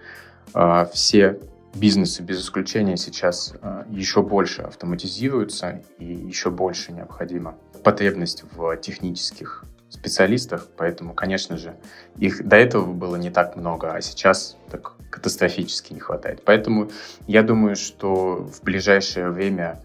э, 0.53 0.87
все 0.93 1.41
бизнесы 1.75 2.23
без 2.23 2.41
исключения 2.41 2.97
сейчас 2.97 3.55
э, 3.63 3.85
еще 3.89 4.23
больше 4.23 4.63
автоматизируются 4.63 5.83
и 5.99 6.05
еще 6.05 6.51
больше 6.51 6.93
необходима 6.93 7.57
потребность 7.83 8.45
в 8.53 8.77
технических 8.79 9.65
специалистах, 9.89 10.69
поэтому, 10.77 11.15
конечно 11.15 11.57
же, 11.57 11.77
их 12.19 12.47
до 12.47 12.57
этого 12.57 12.93
было 12.93 13.17
не 13.17 13.31
так 13.31 13.57
много, 13.57 13.93
а 13.93 14.01
сейчас 14.01 14.57
так 14.71 14.95
катастрофически 15.15 15.93
не 15.93 16.01
хватает. 16.01 16.43
Поэтому 16.45 16.91
я 17.29 17.43
думаю, 17.43 17.77
что 17.77 18.37
в 18.37 18.63
ближайшее 18.65 19.31
время, 19.31 19.81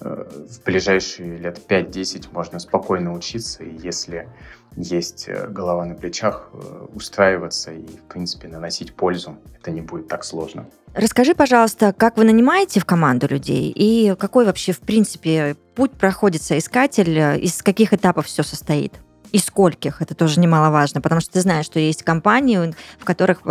э, 0.00 0.26
в 0.50 0.62
ближайшие 0.64 1.38
лет 1.38 1.58
5-10 1.66 2.28
можно 2.32 2.58
спокойно 2.58 3.14
учиться, 3.14 3.64
и 3.64 3.74
если 3.78 4.28
есть 4.76 5.24
э, 5.28 5.48
голова 5.48 5.86
на 5.86 5.94
плечах, 5.94 6.50
э, 6.52 6.86
устраиваться 6.94 7.72
и, 7.72 7.86
в 7.86 8.02
принципе, 8.02 8.48
наносить 8.48 8.94
пользу. 8.94 9.38
Это 9.58 9.70
не 9.70 9.80
будет 9.80 10.08
так 10.08 10.24
сложно. 10.24 10.66
Расскажи, 10.92 11.34
пожалуйста, 11.34 11.94
как 11.96 12.18
вы 12.18 12.24
нанимаете 12.24 12.80
в 12.80 12.84
команду 12.84 13.26
людей 13.26 13.72
и 13.74 14.14
какой 14.18 14.44
вообще, 14.44 14.72
в 14.72 14.80
принципе, 14.80 15.56
путь 15.74 15.92
проходит 15.92 16.42
соискатель, 16.42 17.18
э, 17.18 17.38
из 17.38 17.62
каких 17.62 17.94
этапов 17.94 18.26
все 18.26 18.42
состоит? 18.42 18.92
И 19.32 19.38
скольких, 19.38 20.02
это 20.02 20.14
тоже 20.14 20.40
немаловажно, 20.40 21.00
потому 21.00 21.20
что 21.20 21.32
ты 21.32 21.40
знаешь, 21.40 21.66
что 21.66 21.78
есть 21.78 22.02
компании, 22.02 22.74
в 22.98 23.04
которых 23.04 23.42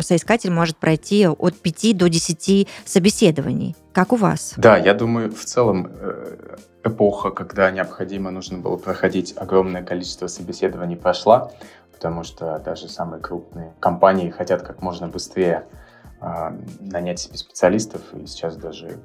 соискатель 0.00 0.50
может 0.50 0.76
пройти 0.76 1.26
от 1.26 1.54
5 1.56 1.96
до 1.96 2.08
10 2.08 2.68
собеседований. 2.84 3.76
Как 3.92 4.12
у 4.12 4.16
вас? 4.16 4.54
Да, 4.56 4.76
я 4.76 4.94
думаю, 4.94 5.30
в 5.32 5.44
целом 5.44 5.90
эпоха, 6.84 7.30
когда 7.30 7.70
необходимо 7.70 8.30
нужно 8.30 8.58
было 8.58 8.76
проходить 8.76 9.34
огромное 9.36 9.82
количество 9.82 10.26
собеседований, 10.26 10.96
прошла, 10.96 11.52
потому 11.92 12.24
что 12.24 12.58
даже 12.64 12.88
самые 12.88 13.20
крупные 13.20 13.72
компании 13.80 14.30
хотят 14.30 14.62
как 14.62 14.82
можно 14.82 15.08
быстрее 15.08 15.66
э, 16.20 16.26
нанять 16.80 17.20
себе 17.20 17.36
специалистов, 17.36 18.02
и 18.14 18.26
сейчас 18.26 18.56
даже 18.56 18.98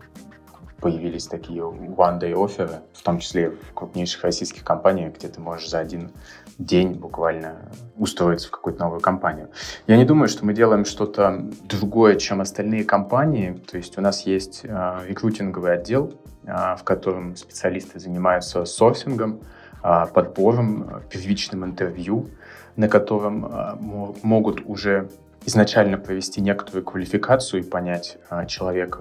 появились 0.79 1.27
такие 1.27 1.62
one-day 1.62 2.34
оферы, 2.34 2.81
в 2.93 3.01
том 3.01 3.19
числе 3.19 3.50
в 3.50 3.74
крупнейших 3.74 4.24
российских 4.24 4.63
компаниях, 4.63 5.15
где 5.15 5.27
ты 5.27 5.41
можешь 5.41 5.69
за 5.69 5.79
один 5.79 6.12
день 6.57 6.93
буквально 6.93 7.69
устроиться 7.98 8.48
в 8.48 8.51
какую-то 8.51 8.84
новую 8.84 9.01
компанию. 9.01 9.50
Я 9.88 9.98
не 9.98 10.05
думаю, 10.05 10.27
что 10.27 10.46
мы 10.46 10.53
делаем 10.53 10.86
что-то 10.86 11.46
другое, 11.63 12.15
чем 12.15 12.41
остальные 12.41 12.84
компании. 12.84 13.60
То 13.69 13.77
есть 13.77 13.98
у 13.98 14.01
нас 14.01 14.25
есть 14.25 14.62
э, 14.63 15.00
рекрутинговый 15.07 15.74
отдел, 15.74 16.13
э, 16.46 16.75
в 16.77 16.84
котором 16.84 17.36
специалисты 17.36 18.00
занимаются 18.00 18.65
сорсингом, 18.65 19.41
э, 19.84 20.05
подбором, 20.13 21.03
первичным 21.10 21.63
интервью, 21.65 22.29
на 22.75 22.88
котором 22.88 23.46
э, 23.46 23.75
могут 24.24 24.62
уже 24.65 25.10
изначально 25.46 25.98
провести 25.98 26.41
некоторую 26.41 26.84
квалификацию 26.84 27.62
и 27.62 27.63
понять, 27.63 28.17
человек 28.48 29.00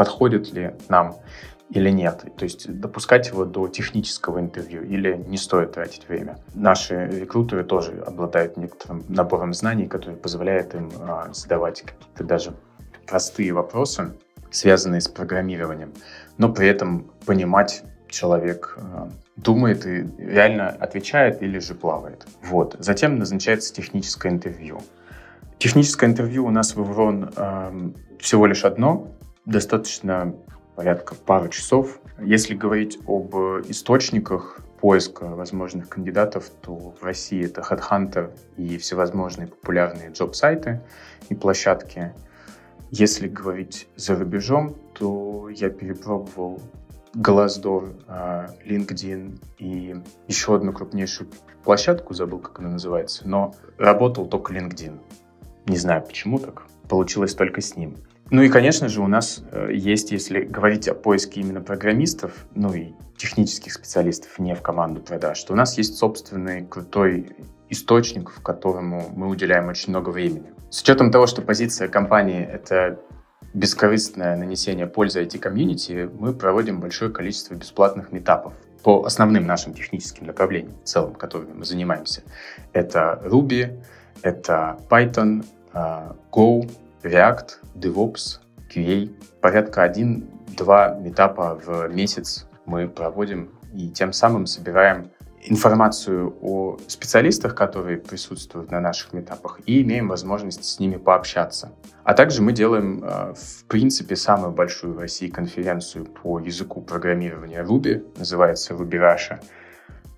подходит 0.00 0.54
ли 0.54 0.70
нам 0.88 1.16
или 1.68 1.90
нет. 1.90 2.24
То 2.38 2.44
есть 2.44 2.80
допускать 2.80 3.28
его 3.28 3.44
до 3.44 3.68
технического 3.68 4.38
интервью 4.40 4.82
или 4.82 5.14
не 5.28 5.36
стоит 5.36 5.72
тратить 5.72 6.08
время. 6.08 6.38
Наши 6.54 7.06
рекрутеры 7.20 7.64
тоже 7.64 8.02
обладают 8.06 8.56
некоторым 8.56 9.04
набором 9.08 9.52
знаний, 9.52 9.86
который 9.88 10.16
позволяет 10.16 10.74
им 10.74 10.90
а, 11.00 11.28
задавать 11.34 11.82
какие-то 11.82 12.24
даже 12.24 12.54
простые 13.06 13.52
вопросы, 13.52 14.14
связанные 14.50 15.02
с 15.02 15.08
программированием, 15.08 15.92
но 16.38 16.50
при 16.50 16.66
этом 16.66 17.12
понимать 17.26 17.82
человек 18.08 18.78
э, 18.78 19.10
думает 19.36 19.86
и 19.86 20.06
реально 20.16 20.68
отвечает 20.70 21.42
или 21.42 21.58
же 21.58 21.74
плавает. 21.74 22.26
Вот. 22.42 22.74
Затем 22.78 23.18
назначается 23.18 23.74
техническое 23.74 24.32
интервью. 24.32 24.80
Техническое 25.58 26.06
интервью 26.06 26.46
у 26.46 26.50
нас 26.50 26.74
в 26.74 26.80
Evron 26.80 27.34
э, 27.36 28.18
всего 28.18 28.46
лишь 28.46 28.64
одно, 28.64 29.06
достаточно 29.46 30.34
порядка 30.76 31.14
пары 31.14 31.50
часов. 31.50 32.00
Если 32.18 32.54
говорить 32.54 32.98
об 33.06 33.34
источниках 33.68 34.60
поиска 34.80 35.26
возможных 35.26 35.88
кандидатов, 35.88 36.50
то 36.62 36.94
в 36.98 37.02
России 37.02 37.44
это 37.44 37.60
Headhunter 37.60 38.30
и 38.56 38.78
всевозможные 38.78 39.48
популярные 39.48 40.10
джоб-сайты 40.10 40.80
и 41.28 41.34
площадки. 41.34 42.14
Если 42.90 43.28
говорить 43.28 43.88
за 43.96 44.16
рубежом, 44.16 44.74
то 44.94 45.48
я 45.50 45.70
перепробовал 45.70 46.60
Glassdoor, 47.14 48.04
а, 48.06 48.50
LinkedIn 48.64 49.38
и 49.58 49.96
еще 50.28 50.54
одну 50.54 50.72
крупнейшую 50.72 51.28
площадку, 51.64 52.14
забыл, 52.14 52.38
как 52.38 52.60
она 52.60 52.70
называется, 52.70 53.28
но 53.28 53.54
работал 53.78 54.26
только 54.26 54.52
LinkedIn. 54.54 54.98
Не 55.66 55.76
знаю, 55.76 56.02
почему 56.02 56.38
так. 56.38 56.62
Получилось 56.88 57.34
только 57.34 57.60
с 57.60 57.76
ним. 57.76 57.96
Ну 58.30 58.42
и, 58.42 58.48
конечно 58.48 58.88
же, 58.88 59.00
у 59.00 59.08
нас 59.08 59.42
э, 59.50 59.70
есть, 59.72 60.12
если 60.12 60.42
говорить 60.42 60.86
о 60.88 60.94
поиске 60.94 61.40
именно 61.40 61.60
программистов, 61.60 62.46
ну 62.54 62.72
и 62.72 62.92
технических 63.16 63.72
специалистов 63.72 64.38
не 64.38 64.54
в 64.54 64.62
команду 64.62 65.00
продаж, 65.00 65.36
что 65.36 65.52
у 65.52 65.56
нас 65.56 65.76
есть 65.76 65.96
собственный 65.96 66.64
крутой 66.64 67.36
источник, 67.68 68.30
в 68.30 68.40
которому 68.40 69.10
мы 69.14 69.28
уделяем 69.28 69.68
очень 69.68 69.90
много 69.90 70.10
времени. 70.10 70.52
С 70.70 70.80
учетом 70.80 71.10
того, 71.10 71.26
что 71.26 71.42
позиция 71.42 71.88
компании— 71.88 72.42
это 72.52 73.00
бескорыстное 73.52 74.36
нанесение 74.36 74.86
пользы 74.86 75.22
IT-комьюнити, 75.22 76.08
мы 76.18 76.32
проводим 76.32 76.80
большое 76.80 77.10
количество 77.10 77.54
бесплатных 77.54 78.12
метапов 78.12 78.52
по 78.84 79.04
основным 79.04 79.44
нашим 79.44 79.74
техническим 79.74 80.26
направлениям 80.26 80.74
в 80.84 80.86
целом, 80.86 81.14
которыми 81.14 81.52
мы 81.52 81.64
занимаемся. 81.64 82.22
Это 82.72 83.20
Ruby, 83.24 83.82
это 84.22 84.78
Python, 84.88 85.44
э, 85.72 86.12
Go, 86.30 86.70
React, 87.02 87.48
DevOps, 87.74 88.40
QA. 88.74 89.12
Порядка 89.40 89.86
1-2 89.86 91.02
метапа 91.02 91.60
в 91.64 91.88
месяц 91.88 92.46
мы 92.66 92.88
проводим 92.88 93.50
и 93.74 93.88
тем 93.88 94.12
самым 94.12 94.46
собираем 94.46 95.10
информацию 95.42 96.36
о 96.42 96.76
специалистах, 96.86 97.54
которые 97.54 97.96
присутствуют 97.96 98.70
на 98.70 98.80
наших 98.80 99.12
метапах, 99.12 99.60
и 99.64 99.82
имеем 99.82 100.08
возможность 100.08 100.64
с 100.64 100.78
ними 100.78 100.96
пообщаться. 100.96 101.72
А 102.04 102.14
также 102.14 102.42
мы 102.42 102.52
делаем, 102.52 103.02
э, 103.02 103.34
в 103.34 103.64
принципе, 103.66 104.16
самую 104.16 104.52
большую 104.52 104.94
в 104.94 104.98
России 104.98 105.28
конференцию 105.28 106.04
по 106.04 106.38
языку 106.38 106.82
программирования 106.82 107.62
Ruby, 107.62 108.06
называется 108.18 108.74
Ruby 108.74 108.98
Russia, 109.00 109.42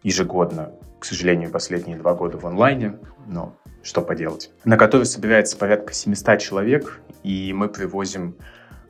ежегодно. 0.02 0.72
К 0.98 1.04
сожалению, 1.04 1.50
последние 1.50 1.96
два 1.96 2.14
года 2.14 2.38
в 2.38 2.46
онлайне, 2.46 2.98
но 3.26 3.54
что 3.82 4.02
поделать. 4.02 4.50
На 4.64 4.76
которой 4.76 5.04
собирается 5.04 5.56
порядка 5.56 5.92
700 5.92 6.38
человек, 6.38 7.00
и 7.22 7.52
мы 7.52 7.68
привозим 7.68 8.36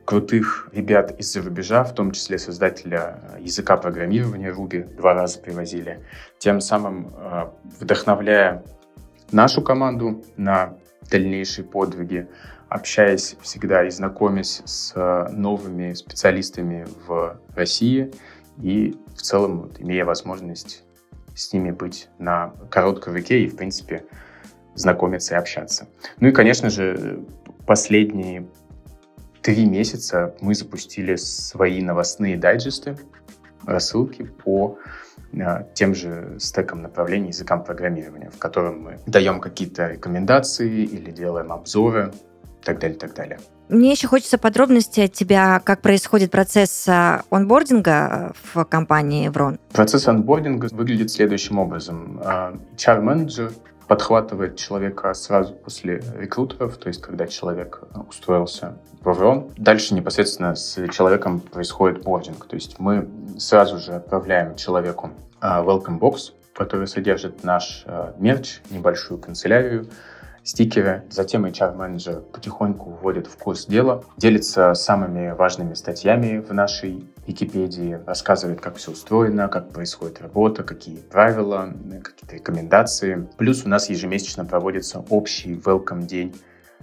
крутых 0.05 0.69
ребят 0.73 1.19
из-за 1.19 1.43
рубежа, 1.43 1.85
в 1.85 1.95
том 1.95 2.11
числе 2.11 2.39
создателя 2.39 3.21
языка 3.39 3.77
программирования 3.77 4.51
Ruby, 4.51 4.95
два 4.97 5.15
раза 5.15 5.41
привозили, 5.41 6.05
тем 6.39 6.61
самым 6.61 7.15
э, 7.17 7.45
вдохновляя 7.81 8.65
нашу 9.31 9.63
команду 9.63 10.25
на 10.37 10.75
дальнейшие 11.11 11.65
подвиги, 11.65 12.29
общаясь 12.69 13.37
всегда 13.43 13.85
и 13.85 13.91
знакомясь 13.91 14.63
с 14.65 14.95
новыми 15.31 15.93
специалистами 15.93 16.87
в 17.07 17.39
России 17.55 18.11
и 18.59 18.97
в 19.15 19.23
целом 19.23 19.63
вот, 19.63 19.81
имея 19.81 20.05
возможность 20.05 20.85
с 21.35 21.53
ними 21.53 21.71
быть 21.71 22.09
на 22.19 22.53
короткой 22.71 23.15
руке 23.15 23.45
и, 23.45 23.49
в 23.49 23.57
принципе, 23.57 24.05
знакомиться 24.75 25.35
и 25.35 25.39
общаться. 25.39 25.89
Ну 26.21 26.29
и, 26.29 26.33
конечно 26.33 26.71
же, 26.71 27.21
последние 27.67 28.47
три 29.43 29.67
месяца 29.67 30.35
мы 30.41 30.55
запустили 30.55 31.17
свои 31.17 31.83
новостные 31.83 32.37
дайджесты, 32.37 32.97
рассылки 33.67 34.25
по 34.25 34.79
а, 35.41 35.65
тем 35.75 35.95
же 35.95 36.37
стекам 36.39 36.83
направлений 36.83 37.29
языкам 37.29 37.65
программирования, 37.65 38.31
в 38.31 38.39
котором 38.39 38.83
мы 38.83 38.99
даем 39.07 39.41
какие-то 39.41 39.89
рекомендации 39.89 40.85
или 40.85 41.11
делаем 41.11 41.53
обзоры 41.53 42.13
и 42.61 42.65
так 42.65 42.79
далее, 42.79 42.99
так 42.99 43.15
далее. 43.15 43.39
Мне 43.69 43.93
еще 43.93 44.07
хочется 44.07 44.37
подробностей 44.37 45.05
от 45.05 45.13
тебя, 45.13 45.61
как 45.65 45.81
происходит 45.81 46.31
процесс 46.31 46.87
а, 46.89 47.23
онбординга 47.31 48.33
в 48.53 48.65
компании 48.65 49.25
Еврон. 49.25 49.59
Процесс 49.73 50.07
онбординга 50.09 50.69
выглядит 50.73 51.11
следующим 51.11 51.59
образом. 51.59 52.21
HR-менеджер 52.77 53.53
а, 53.55 53.72
подхватывает 53.93 54.57
человека 54.57 55.13
сразу 55.13 55.53
после 55.53 56.03
рекрутеров, 56.17 56.79
то 56.79 56.89
есть 56.89 57.03
когда 57.03 57.27
человек 57.27 57.83
устроился 58.09 58.79
в 59.03 59.09
Аврон. 59.11 59.51
Дальше 59.59 59.93
непосредственно 59.93 60.55
с 60.55 60.83
человеком 60.89 61.41
происходит 61.41 62.03
бординг, 62.03 62.47
то 62.47 62.55
есть 62.55 62.79
мы 62.79 63.07
сразу 63.39 63.77
же 63.77 63.93
отправляем 63.93 64.57
человеку 64.57 65.11
а, 65.43 65.63
welcome 65.63 65.99
box, 65.99 66.33
который 66.55 66.87
содержит 66.87 67.45
наш 67.45 67.83
а, 67.85 68.15
мерч, 68.19 68.63
небольшую 68.71 69.21
канцелярию, 69.21 69.87
стикеры. 70.45 71.05
Затем 71.11 71.45
HR-менеджер 71.47 72.21
потихоньку 72.33 72.91
вводит 72.91 73.27
в 73.27 73.37
курс 73.37 73.67
дела, 73.67 74.05
делится 74.17 74.75
самыми 74.75 75.31
важными 75.31 75.75
статьями 75.75 76.39
в 76.39 76.53
нашей 76.53 77.07
Википедии, 77.27 78.01
рассказывает, 78.07 78.61
как 78.61 78.77
все 78.77 78.91
устроено, 78.93 79.49
как 79.49 79.71
происходит 79.71 80.21
работа, 80.21 80.65
какие 80.65 80.97
правила, 80.97 81.73
какие-то 82.03 82.35
рекомендации. 82.35 83.29
Плюс 83.39 83.65
у 83.65 83.69
нас 83.69 83.89
ежемесячно 83.89 84.45
проводится 84.45 85.05
общий 85.09 85.55
welcome 85.55 86.05
день 86.05 86.35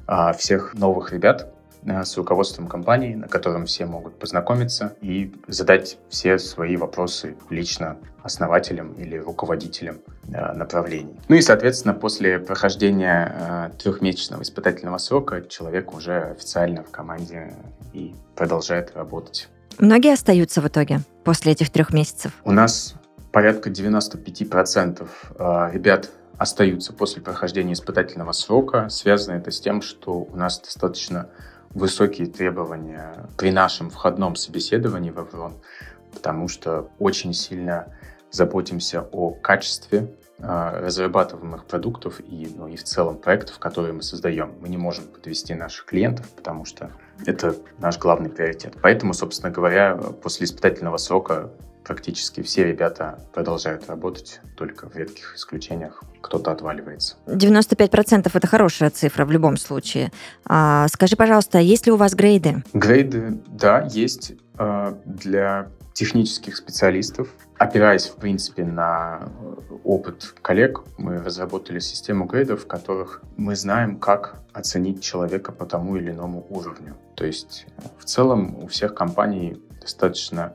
а, 0.08 0.34
всех 0.34 0.74
новых 0.76 1.12
ребят, 1.12 1.54
с 1.86 2.18
руководством 2.18 2.68
компании, 2.68 3.15
на 3.15 3.28
котором 3.28 3.65
все 3.65 3.86
могут 3.86 4.20
познакомиться 4.20 4.96
и 5.02 5.34
задать 5.48 5.98
все 6.10 6.38
свои 6.38 6.76
вопросы 6.76 7.36
лично 7.50 7.98
основателям 8.22 8.94
или 8.94 9.18
руководителям 9.18 10.00
э, 10.28 10.54
направлений. 10.54 11.15
Ну 11.30 11.36
и, 11.36 11.42
соответственно, 11.42 11.94
после 11.94 12.39
прохождения 12.39 13.34
э, 13.34 13.70
трехмесячного 13.82 14.42
испытательного 14.42 14.98
срока 14.98 15.42
человек 15.42 15.94
уже 15.94 16.32
официально 16.32 16.84
в 16.84 16.92
команде 16.92 17.54
и 17.94 18.13
продолжает 18.36 18.96
работать. 18.96 19.48
Многие 19.78 20.13
остаются 20.13 20.62
в 20.62 20.68
итоге 20.68 21.00
после 21.24 21.54
этих 21.54 21.70
трех 21.70 21.94
месяцев? 21.94 22.34
У 22.44 22.52
нас 22.52 22.96
порядка 23.32 23.70
95% 23.70 25.08
ребят 25.72 26.10
остаются 26.39 26.94
после 26.94 27.22
прохождения 27.22 27.74
испытательного 27.74 28.32
срока. 28.32 28.89
Связано 28.89 29.36
это 29.36 29.52
с 29.52 29.60
тем, 29.60 29.82
что 29.82 30.13
у 30.13 30.36
нас 30.36 30.60
достаточно 30.60 31.30
высокие 31.73 32.27
требования 32.27 33.27
при 33.38 33.51
нашем 33.51 33.89
входном 33.89 34.36
собеседовании 34.36 35.12
в 35.12 35.19
Аврон, 35.19 35.53
потому 36.13 36.47
что 36.47 36.89
очень 36.99 37.34
сильно 37.34 37.95
заботимся 38.32 39.08
о 39.12 39.32
качестве 39.32 40.13
э, 40.38 40.79
разрабатываемых 40.82 41.65
продуктов 41.65 42.19
и, 42.19 42.53
ну, 42.55 42.67
и 42.67 42.75
в 42.75 42.84
целом 42.84 43.17
проектов, 43.17 43.60
которые 43.60 43.93
мы 43.93 44.01
создаем. 44.01 44.55
Мы 44.62 44.69
не 44.69 44.77
можем 44.77 45.05
подвести 45.05 45.53
наших 45.55 45.86
клиентов, 45.86 46.29
потому 46.29 46.65
что 46.65 46.91
это 47.25 47.55
наш 47.79 47.97
главный 47.97 48.29
приоритет. 48.29 48.75
Поэтому, 48.82 49.13
собственно 49.13 49.51
говоря, 49.51 49.95
после 49.95 50.45
испытательного 50.45 50.97
срока 50.97 51.51
практически 51.84 52.42
все 52.42 52.65
ребята 52.65 53.20
продолжают 53.34 53.88
работать, 53.88 54.42
только 54.56 54.89
в 54.89 54.96
редких 54.96 55.36
исключениях 55.36 56.04
кто-то 56.22 56.52
отваливается. 56.52 57.15
95% 57.28 58.30
это 58.34 58.48
хорошая 58.48 58.89
цифра 58.89 59.26
в 59.26 59.32
любом 59.32 59.58
случае. 59.58 60.12
А, 60.46 60.88
скажи, 60.89 61.15
пожалуйста, 61.15 61.60
есть 61.60 61.86
ли 61.86 61.92
у 61.92 61.96
вас 61.96 62.13
грейды? 62.13 62.63
Грейды, 62.74 63.42
да, 63.48 63.88
есть 63.92 64.34
э, 64.58 64.94
для 65.06 65.70
технических 65.94 66.56
специалистов. 66.56 67.28
Опираясь, 67.58 68.06
в 68.06 68.15
принципе, 68.15 68.63
на 68.63 69.30
опыт 69.84 70.34
коллег, 70.42 70.84
мы 70.98 71.18
разработали 71.18 71.80
систему 71.80 72.26
грейдов, 72.26 72.63
в 72.63 72.68
которых 72.68 73.22
мы 73.36 73.56
знаем, 73.58 74.00
как 74.00 74.39
оценить 74.54 75.04
человека 75.04 75.52
по 75.52 75.65
тому 75.65 75.98
или 75.98 76.12
иному 76.12 76.46
уровню. 76.50 76.96
То 77.15 77.26
есть 77.26 77.65
в 77.98 78.06
целом 78.06 78.63
у 78.63 78.68
всех 78.68 78.96
компаний 78.96 79.62
достаточно 79.82 80.54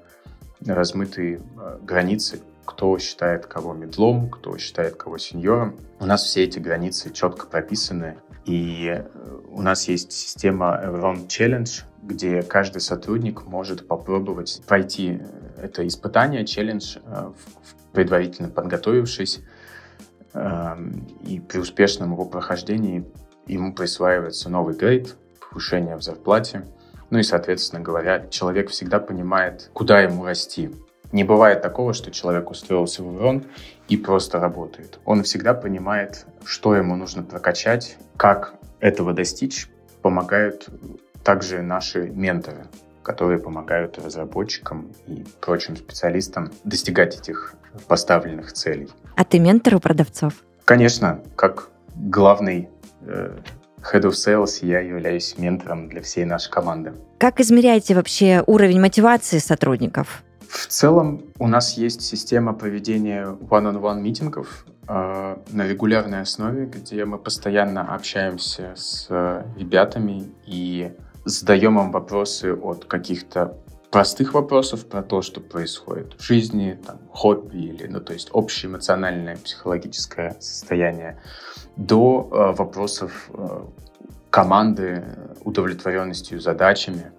размытые 0.65 1.41
э, 1.41 1.79
границы, 1.83 2.41
кто 2.65 2.99
считает 2.99 3.47
кого 3.47 3.75
медлом, 3.75 4.31
кто 4.31 4.57
считает 4.59 4.97
кого 4.97 5.19
сеньором. 5.19 5.77
У 6.01 6.07
нас 6.07 6.25
все 6.25 6.45
эти 6.45 6.59
границы 6.59 7.13
четко 7.13 7.47
прописаны, 7.47 8.17
и 8.45 8.89
э, 8.89 9.05
у 9.49 9.63
нас 9.63 9.89
есть 9.89 10.13
система 10.13 10.81
Evron 10.85 11.27
Challenge, 11.27 11.83
где 12.03 12.43
каждый 12.43 12.81
сотрудник 12.81 13.45
может 13.45 13.87
попробовать 13.89 14.63
пройти 14.67 15.21
это 15.57 15.87
испытание, 15.87 16.45
челлендж, 16.45 16.99
э, 17.05 17.33
предварительно 17.93 18.49
подготовившись, 18.49 19.41
эм, 20.35 21.07
и 21.25 21.39
при 21.39 21.59
успешном 21.59 22.13
его 22.13 22.25
прохождении 22.25 23.05
ему 23.47 23.73
присваивается 23.73 24.51
новый 24.51 24.75
грейд, 24.75 25.17
повышение 25.55 25.97
в 25.97 26.03
зарплате. 26.03 26.67
Ну 27.11 27.19
и, 27.19 27.23
соответственно 27.23 27.83
говоря, 27.83 28.27
человек 28.29 28.71
всегда 28.71 28.99
понимает, 28.99 29.71
куда 29.73 30.01
ему 30.01 30.25
расти. 30.25 30.71
Не 31.13 31.23
бывает 31.23 31.63
такого, 31.63 31.95
что 31.95 32.11
человек 32.11 32.51
устроился 32.51 33.03
в 33.03 33.15
Урон 33.15 33.45
и 33.89 33.97
просто 33.97 34.41
работает. 34.41 34.99
Он 35.05 35.23
всегда 35.23 35.55
понимает, 35.55 36.27
что 36.45 36.75
ему 36.75 36.97
нужно 36.97 37.23
прокачать, 37.23 37.97
как 38.17 38.55
этого 38.81 39.13
достичь, 39.13 39.69
помогают 40.03 40.69
также 41.23 41.63
наши 41.63 42.11
менторы, 42.11 42.67
которые 43.03 43.39
помогают 43.39 43.99
разработчикам 43.99 44.93
и 45.07 45.25
прочим 45.41 45.77
специалистам 45.77 46.53
достигать 46.65 47.17
этих 47.17 47.55
поставленных 47.87 48.53
целей. 48.53 48.89
А 49.17 49.25
ты 49.25 49.39
ментор 49.39 49.77
у 49.77 49.81
продавцов? 49.81 50.35
Конечно, 50.65 51.23
как 51.37 51.71
главный 51.95 52.69
э, 53.03 53.37
Head 53.93 54.03
of 54.03 54.13
Sales 54.13 54.65
я 54.65 54.81
являюсь 54.81 55.37
ментором 55.39 55.89
для 55.89 56.01
всей 56.03 56.25
нашей 56.25 56.51
команды. 56.51 56.93
Как 57.19 57.41
измеряете 57.41 57.95
вообще 57.95 58.43
уровень 58.47 58.81
мотивации 58.81 59.39
сотрудников? 59.39 60.23
В 60.49 60.67
целом 60.67 61.23
у 61.39 61.49
нас 61.49 61.77
есть 61.77 62.03
система 62.03 62.55
проведения 62.55 63.27
one-on-one 63.27 64.01
митингов 64.01 64.67
э, 64.89 65.37
на 65.51 65.67
регулярной 65.67 66.21
основе, 66.21 66.67
где 66.67 67.05
мы 67.05 67.19
постоянно 67.19 67.95
общаемся 67.95 68.73
с 68.77 69.09
ребятами 69.57 70.33
и 70.47 70.93
задаем 71.25 71.79
им 71.79 71.91
вопросы 71.91 72.53
от 72.55 72.85
каких-то 72.85 73.57
простых 73.95 74.35
вопросов 74.35 74.87
про 74.87 75.05
то, 75.05 75.23
что 75.23 75.41
происходит 75.41 76.15
в 76.19 76.21
жизни, 76.25 76.77
там, 76.85 76.99
хобби 77.13 77.59
или, 77.59 77.87
ну, 77.87 78.01
то 78.01 78.13
есть 78.13 78.29
общее 78.33 78.69
эмоциональное, 78.69 79.37
психологическое 79.37 80.37
состояние, 80.41 81.21
до 81.77 82.29
э, 82.29 82.57
вопросов 82.59 83.31
э, 83.33 83.61
команды, 84.31 85.05
удовлетворенностью 85.45 86.41
задачами 86.41 87.13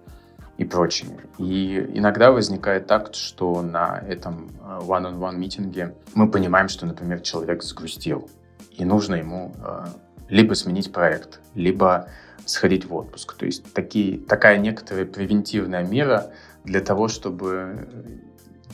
и 0.58 0.66
прочими. 0.66 1.18
И 1.38 1.78
иногда 1.94 2.30
возникает 2.30 2.86
так, 2.86 3.14
что 3.14 3.62
на 3.62 4.02
этом 4.06 4.50
э, 4.60 4.80
one-on-one 4.82 5.38
митинге 5.38 5.94
мы 6.12 6.30
понимаем, 6.30 6.68
что, 6.68 6.84
например, 6.84 7.20
человек 7.20 7.62
сгрустил, 7.62 8.28
и 8.70 8.84
нужно 8.84 9.14
ему 9.14 9.54
э, 9.64 9.86
либо 10.28 10.52
сменить 10.52 10.92
проект, 10.92 11.40
либо 11.54 12.10
сходить 12.44 12.84
в 12.84 12.94
отпуск. 12.94 13.34
То 13.34 13.46
есть 13.46 13.72
такие, 13.72 14.18
такая 14.18 14.58
некоторая 14.58 15.06
превентивная 15.06 15.84
мера 15.84 16.32
для 16.66 16.80
того, 16.80 17.08
чтобы 17.08 17.88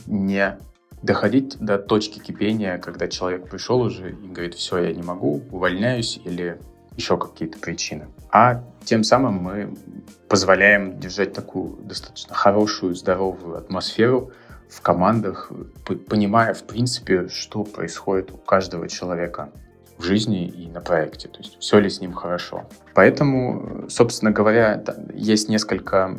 не 0.07 0.57
доходить 1.01 1.57
до 1.59 1.77
точки 1.77 2.19
кипения, 2.19 2.77
когда 2.77 3.07
человек 3.07 3.49
пришел 3.49 3.81
уже 3.81 4.11
и 4.11 4.27
говорит, 4.27 4.55
все, 4.55 4.79
я 4.79 4.93
не 4.93 5.03
могу, 5.03 5.43
увольняюсь 5.51 6.19
или 6.25 6.59
еще 6.97 7.17
какие-то 7.17 7.59
причины. 7.59 8.07
А 8.31 8.63
тем 8.83 9.03
самым 9.03 9.35
мы 9.35 9.75
позволяем 10.27 10.99
держать 10.99 11.33
такую 11.33 11.77
достаточно 11.83 12.33
хорошую, 12.35 12.95
здоровую 12.95 13.57
атмосферу 13.57 14.31
в 14.69 14.81
командах, 14.81 15.51
понимая, 16.09 16.53
в 16.53 16.63
принципе, 16.63 17.27
что 17.27 17.63
происходит 17.63 18.31
у 18.31 18.37
каждого 18.37 18.87
человека 18.87 19.51
в 20.03 20.05
жизни 20.05 20.47
и 20.47 20.67
на 20.67 20.81
проекте, 20.81 21.29
то 21.29 21.39
есть 21.39 21.57
все 21.59 21.79
ли 21.79 21.89
с 21.89 22.01
ним 22.01 22.11
хорошо. 22.11 22.65
Поэтому, 22.93 23.85
собственно 23.87 24.31
говоря, 24.31 24.83
есть 25.13 25.47
несколько 25.47 26.13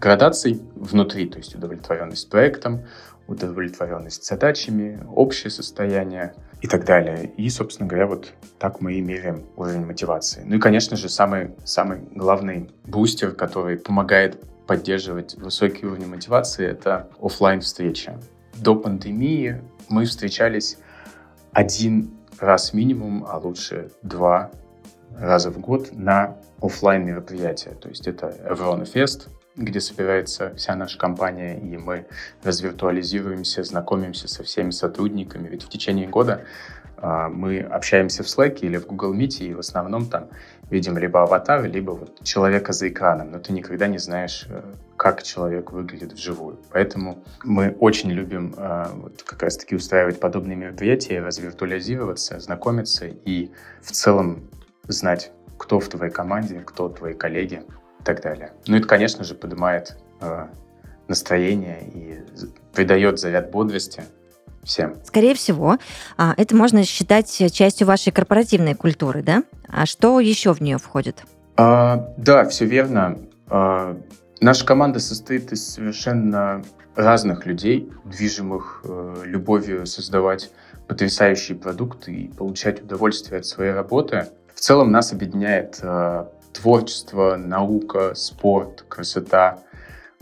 градаций 0.00 0.62
внутри, 0.74 1.28
то 1.28 1.36
есть 1.36 1.54
удовлетворенность 1.54 2.30
проектом, 2.30 2.86
удовлетворенность 3.26 4.24
задачами, 4.24 4.98
общее 5.14 5.50
состояние 5.50 6.34
и 6.62 6.66
так 6.66 6.86
далее. 6.86 7.30
И, 7.36 7.50
собственно 7.50 7.86
говоря, 7.86 8.06
вот 8.06 8.32
так 8.58 8.80
мы 8.80 8.94
и 8.94 9.02
меряем 9.02 9.44
уровень 9.56 9.84
мотивации. 9.84 10.42
Ну 10.46 10.56
и, 10.56 10.58
конечно 10.58 10.96
же, 10.96 11.10
самый, 11.10 11.50
самый 11.64 11.98
главный 12.14 12.70
бустер, 12.84 13.32
который 13.32 13.76
помогает 13.76 14.42
поддерживать 14.66 15.34
высокий 15.34 15.84
уровень 15.84 16.08
мотивации, 16.08 16.66
это 16.66 17.10
офлайн 17.20 17.60
встреча. 17.60 18.18
До 18.56 18.74
пандемии 18.74 19.60
мы 19.90 20.06
встречались 20.06 20.78
один 21.52 22.10
раз 22.42 22.72
минимум, 22.72 23.24
а 23.28 23.38
лучше 23.38 23.90
два 24.02 24.50
раза 25.16 25.50
в 25.50 25.60
год 25.60 25.90
на 25.92 26.36
офлайн 26.60 27.04
мероприятия. 27.04 27.70
То 27.70 27.88
есть 27.88 28.06
это 28.06 28.34
Еврона 28.48 28.84
Фест, 28.84 29.28
где 29.56 29.80
собирается 29.80 30.54
вся 30.56 30.74
наша 30.74 30.98
компания, 30.98 31.58
и 31.58 31.76
мы 31.76 32.06
развиртуализируемся, 32.42 33.62
знакомимся 33.62 34.28
со 34.28 34.42
всеми 34.42 34.70
сотрудниками. 34.70 35.48
Ведь 35.48 35.62
в 35.62 35.68
течение 35.68 36.08
года 36.08 36.44
мы 37.02 37.60
общаемся 37.60 38.22
в 38.22 38.26
Slack 38.26 38.60
или 38.60 38.76
в 38.76 38.86
Google 38.86 39.14
Meet, 39.14 39.44
и 39.44 39.54
в 39.54 39.58
основном 39.58 40.06
там 40.06 40.28
видим 40.70 40.96
либо 40.96 41.22
аватар, 41.22 41.64
либо 41.64 41.90
вот 41.90 42.22
человека 42.22 42.72
за 42.72 42.88
экраном, 42.88 43.32
но 43.32 43.38
ты 43.38 43.52
никогда 43.52 43.88
не 43.88 43.98
знаешь, 43.98 44.46
э, 44.48 44.62
как 44.96 45.22
человек 45.22 45.72
выглядит 45.72 46.12
вживую. 46.12 46.58
Поэтому 46.70 47.22
мы 47.44 47.76
очень 47.80 48.10
любим 48.10 48.54
э, 48.56 48.86
вот 48.94 49.22
как 49.22 49.42
раз-таки 49.42 49.74
устраивать 49.74 50.20
подобные 50.20 50.56
мероприятия, 50.56 51.20
развиртуализироваться, 51.20 52.40
знакомиться 52.40 53.06
и 53.06 53.50
в 53.82 53.90
целом 53.90 54.48
знать, 54.88 55.32
кто 55.58 55.80
в 55.80 55.88
твоей 55.88 56.12
команде, 56.12 56.60
кто 56.60 56.88
твои 56.88 57.14
коллеги, 57.14 57.64
и 58.02 58.04
так 58.04 58.20
далее. 58.20 58.52
Ну, 58.66 58.76
это, 58.76 58.86
конечно 58.86 59.24
же, 59.24 59.34
поднимает 59.34 59.96
э, 60.20 60.46
настроение 61.06 61.82
и 61.94 62.20
придает 62.74 63.18
заряд 63.18 63.50
бодрости 63.50 64.02
всем. 64.62 64.96
Скорее 65.04 65.34
всего, 65.34 65.78
а, 66.16 66.34
это 66.36 66.54
можно 66.54 66.84
считать 66.84 67.30
частью 67.52 67.86
вашей 67.86 68.12
корпоративной 68.12 68.74
культуры, 68.74 69.22
да? 69.22 69.44
А 69.68 69.86
что 69.86 70.20
еще 70.20 70.54
в 70.54 70.60
нее 70.60 70.78
входит? 70.78 71.24
А, 71.56 72.12
да, 72.16 72.44
все 72.48 72.64
верно. 72.64 73.18
А, 73.48 73.96
наша 74.40 74.64
команда 74.64 75.00
состоит 75.00 75.52
из 75.52 75.66
совершенно 75.66 76.62
разных 76.94 77.46
людей, 77.46 77.90
движимых 78.04 78.82
э, 78.84 79.22
любовью 79.24 79.86
создавать 79.86 80.50
потрясающие 80.88 81.56
продукты 81.56 82.12
и 82.12 82.28
получать 82.28 82.82
удовольствие 82.82 83.38
от 83.38 83.46
своей 83.46 83.72
работы. 83.72 84.28
В 84.54 84.60
целом 84.60 84.90
нас 84.90 85.12
объединяет 85.12 85.78
э, 85.82 86.26
творчество, 86.52 87.36
наука, 87.36 88.14
спорт, 88.14 88.84
красота, 88.88 89.60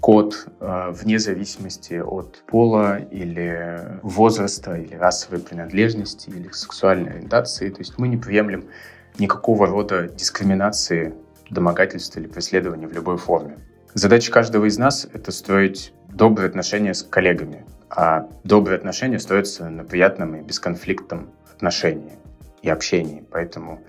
код 0.00 0.46
э, 0.60 0.90
вне 0.92 1.18
зависимости 1.18 1.94
от 1.94 2.42
пола 2.46 2.98
или 2.98 4.00
возраста, 4.02 4.74
или 4.74 4.94
расовой 4.94 5.40
принадлежности, 5.40 6.30
или 6.30 6.48
сексуальной 6.50 7.10
ориентации. 7.10 7.70
То 7.70 7.80
есть 7.80 7.98
мы 7.98 8.08
не 8.08 8.16
приемлем 8.16 8.64
никакого 9.18 9.66
рода 9.66 10.08
дискриминации, 10.08 11.14
домогательства 11.50 12.20
или 12.20 12.28
преследования 12.28 12.86
в 12.86 12.92
любой 12.92 13.18
форме. 13.18 13.58
Задача 13.94 14.32
каждого 14.32 14.66
из 14.66 14.78
нас— 14.78 15.06
это 15.12 15.32
строить 15.32 15.92
добрые 16.08 16.48
отношения 16.48 16.94
с 16.94 17.02
коллегами, 17.02 17.64
а 17.88 18.28
добрые 18.44 18.78
отношения 18.78 19.18
строятся 19.18 19.68
на 19.68 19.84
приятном 19.84 20.36
и 20.36 20.42
бесконфликтном 20.42 21.30
отношении 21.52 22.12
и 22.62 22.70
общении. 22.70 23.24
Поэтому 23.30 23.80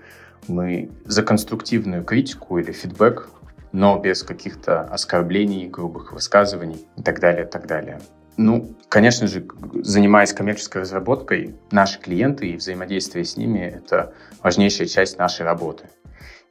мы 0.48 0.90
за 1.04 1.22
конструктивную 1.22 2.04
критику 2.04 2.58
или 2.58 2.72
фидбэк, 2.72 3.28
но 3.72 3.98
без 3.98 4.22
каких-то 4.22 4.82
оскорблений, 4.82 5.68
грубых 5.68 6.12
высказываний 6.12 6.86
и 6.96 7.02
так 7.02 7.20
далее, 7.20 7.44
и 7.44 7.48
так 7.48 7.66
далее. 7.66 8.00
Ну, 8.36 8.74
конечно 8.88 9.26
же, 9.26 9.46
занимаясь 9.82 10.32
коммерческой 10.32 10.82
разработкой, 10.82 11.54
наши 11.70 11.98
клиенты 12.00 12.48
и 12.48 12.56
взаимодействие 12.56 13.24
с 13.24 13.36
ними— 13.36 13.58
это 13.60 14.14
важнейшая 14.42 14.86
часть 14.86 15.18
нашей 15.18 15.44
работы. 15.44 15.84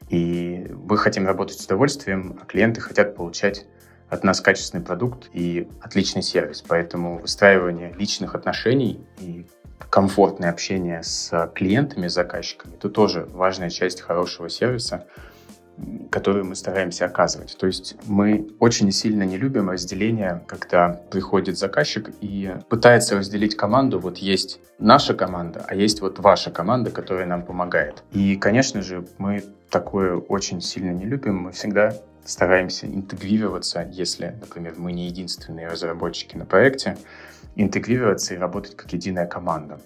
И 0.09 0.67
мы 0.87 0.97
хотим 0.97 1.25
работать 1.25 1.59
с 1.59 1.65
удовольствием, 1.65 2.37
а 2.41 2.45
клиенты 2.45 2.81
хотят 2.81 3.15
получать 3.15 3.65
от 4.09 4.23
нас 4.23 4.41
качественный 4.41 4.83
продукт 4.83 5.29
и 5.31 5.69
отличный 5.81 6.21
сервис. 6.21 6.61
Поэтому 6.67 7.19
выстраивание 7.19 7.93
личных 7.97 8.35
отношений 8.35 9.07
и 9.19 9.47
комфортное 9.89 10.49
общение 10.49 11.01
с 11.01 11.49
клиентами, 11.55 12.07
заказчиками, 12.07 12.75
это 12.75 12.89
тоже 12.89 13.27
важная 13.31 13.69
часть 13.69 14.01
хорошего 14.01 14.49
сервиса, 14.49 15.07
который 16.09 16.43
мы 16.43 16.55
стараемся 16.55 17.05
оказывать. 17.05 17.55
То 17.57 17.67
есть 17.67 17.95
мы 18.05 18.49
очень 18.59 18.91
сильно 18.91 19.23
не 19.23 19.37
любим 19.37 19.69
разделение, 19.69 20.43
когда 20.47 20.89
приходит 21.09 21.57
заказчик 21.57 22.11
и 22.21 22.55
пытается 22.69 23.17
разделить 23.17 23.55
команду. 23.55 23.99
Вот 23.99 24.17
есть 24.17 24.59
наша 24.79 25.13
команда, 25.13 25.65
а 25.67 25.75
есть 25.75 26.01
вот 26.01 26.19
ваша 26.19 26.51
команда, 26.51 26.91
которая 26.91 27.25
нам 27.25 27.43
помогает. 27.43 28.03
И, 28.11 28.35
конечно 28.35 28.81
же, 28.81 29.07
мы 29.17 29.43
такое 29.69 30.17
очень 30.17 30.61
сильно 30.61 30.91
не 30.91 31.05
любим. 31.05 31.37
Мы 31.37 31.51
всегда 31.51 31.93
стараемся 32.25 32.85
интегрироваться, 32.85 33.89
если, 33.91 34.35
например, 34.41 34.75
мы 34.77 34.91
не 34.91 35.07
единственные 35.07 35.67
разработчики 35.67 36.35
на 36.35 36.45
проекте, 36.45 36.97
интегрироваться 37.55 38.33
и 38.33 38.37
работать 38.37 38.75
как 38.75 38.93
единая 38.93 39.25
команда, 39.25 39.79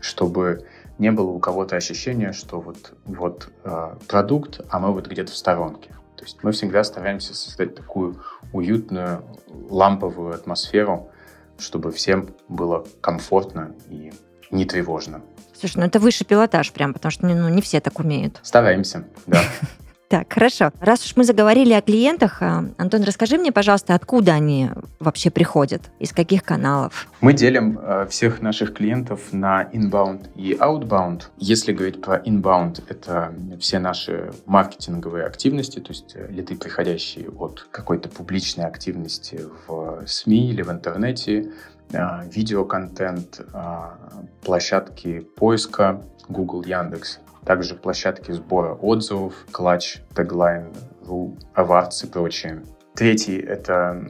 чтобы 0.00 0.66
не 0.98 1.10
было 1.12 1.30
у 1.30 1.38
кого-то 1.38 1.76
ощущения, 1.76 2.32
что 2.32 2.60
вот, 2.60 2.92
вот 3.04 3.50
э, 3.64 3.94
продукт, 4.08 4.60
а 4.68 4.78
мы 4.78 4.92
вот 4.92 5.06
где-то 5.06 5.32
в 5.32 5.36
сторонке. 5.36 5.90
То 6.16 6.24
есть 6.24 6.42
мы 6.42 6.50
всегда 6.52 6.82
стараемся 6.82 7.34
создать 7.34 7.76
такую 7.76 8.20
уютную, 8.52 9.22
ламповую 9.70 10.34
атмосферу, 10.34 11.10
чтобы 11.58 11.92
всем 11.92 12.30
было 12.48 12.84
комфортно 13.00 13.72
и 13.88 14.12
не 14.50 14.64
тревожно. 14.64 15.22
Слушай, 15.58 15.78
ну 15.78 15.84
это 15.86 15.98
высший 16.00 16.24
пилотаж 16.24 16.72
прям, 16.72 16.92
потому 16.92 17.10
что 17.10 17.26
ну, 17.26 17.48
не 17.48 17.62
все 17.62 17.80
так 17.80 17.98
умеют. 18.00 18.40
Стараемся, 18.42 19.04
да. 19.26 19.40
Так, 20.08 20.32
хорошо. 20.32 20.70
Раз 20.80 21.04
уж 21.04 21.16
мы 21.16 21.24
заговорили 21.24 21.74
о 21.74 21.82
клиентах, 21.82 22.40
а, 22.40 22.64
Антон, 22.78 23.02
расскажи 23.02 23.36
мне, 23.36 23.52
пожалуйста, 23.52 23.94
откуда 23.94 24.32
они 24.32 24.70
вообще 25.00 25.30
приходят, 25.30 25.82
из 25.98 26.12
каких 26.12 26.42
каналов? 26.42 27.08
Мы 27.20 27.34
делим 27.34 27.78
э, 27.78 28.06
всех 28.08 28.40
наших 28.40 28.72
клиентов 28.72 29.20
на 29.32 29.64
inbound 29.64 30.30
и 30.34 30.54
outbound. 30.54 31.24
Если 31.36 31.74
говорить 31.74 32.00
про 32.00 32.16
inbound, 32.16 32.82
это 32.88 33.34
все 33.60 33.78
наши 33.78 34.32
маркетинговые 34.46 35.26
активности, 35.26 35.78
то 35.78 35.90
есть 35.90 36.12
э, 36.14 36.26
лиды, 36.30 36.56
приходящие 36.56 37.28
от 37.28 37.68
какой-то 37.70 38.08
публичной 38.08 38.64
активности 38.64 39.42
в 39.66 40.06
СМИ 40.06 40.52
или 40.52 40.62
в 40.62 40.70
интернете, 40.70 41.52
э, 41.92 41.98
видеоконтент, 42.32 43.40
э, 43.40 43.66
площадки 44.42 45.20
поиска 45.36 46.02
Google, 46.30 46.62
Яндекс 46.62 47.20
также 47.48 47.76
площадки 47.76 48.30
сбора 48.30 48.74
отзывов, 48.74 49.32
клатч, 49.50 50.02
теглайн, 50.14 50.70
аварцы 51.54 52.06
и 52.06 52.10
прочее. 52.10 52.62
Третий— 52.94 53.38
это 53.38 54.04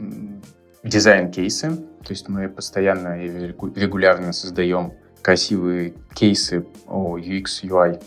дизайн-кейсы, 0.83 1.70
то 1.70 2.11
есть 2.11 2.29
мы 2.29 2.48
постоянно 2.48 3.24
и 3.24 3.29
регулярно 3.29 4.33
создаем 4.33 4.94
красивые 5.22 5.94
кейсы 6.16 6.66
о 6.88 7.16
UX, 7.16 7.62
UI 7.62 8.03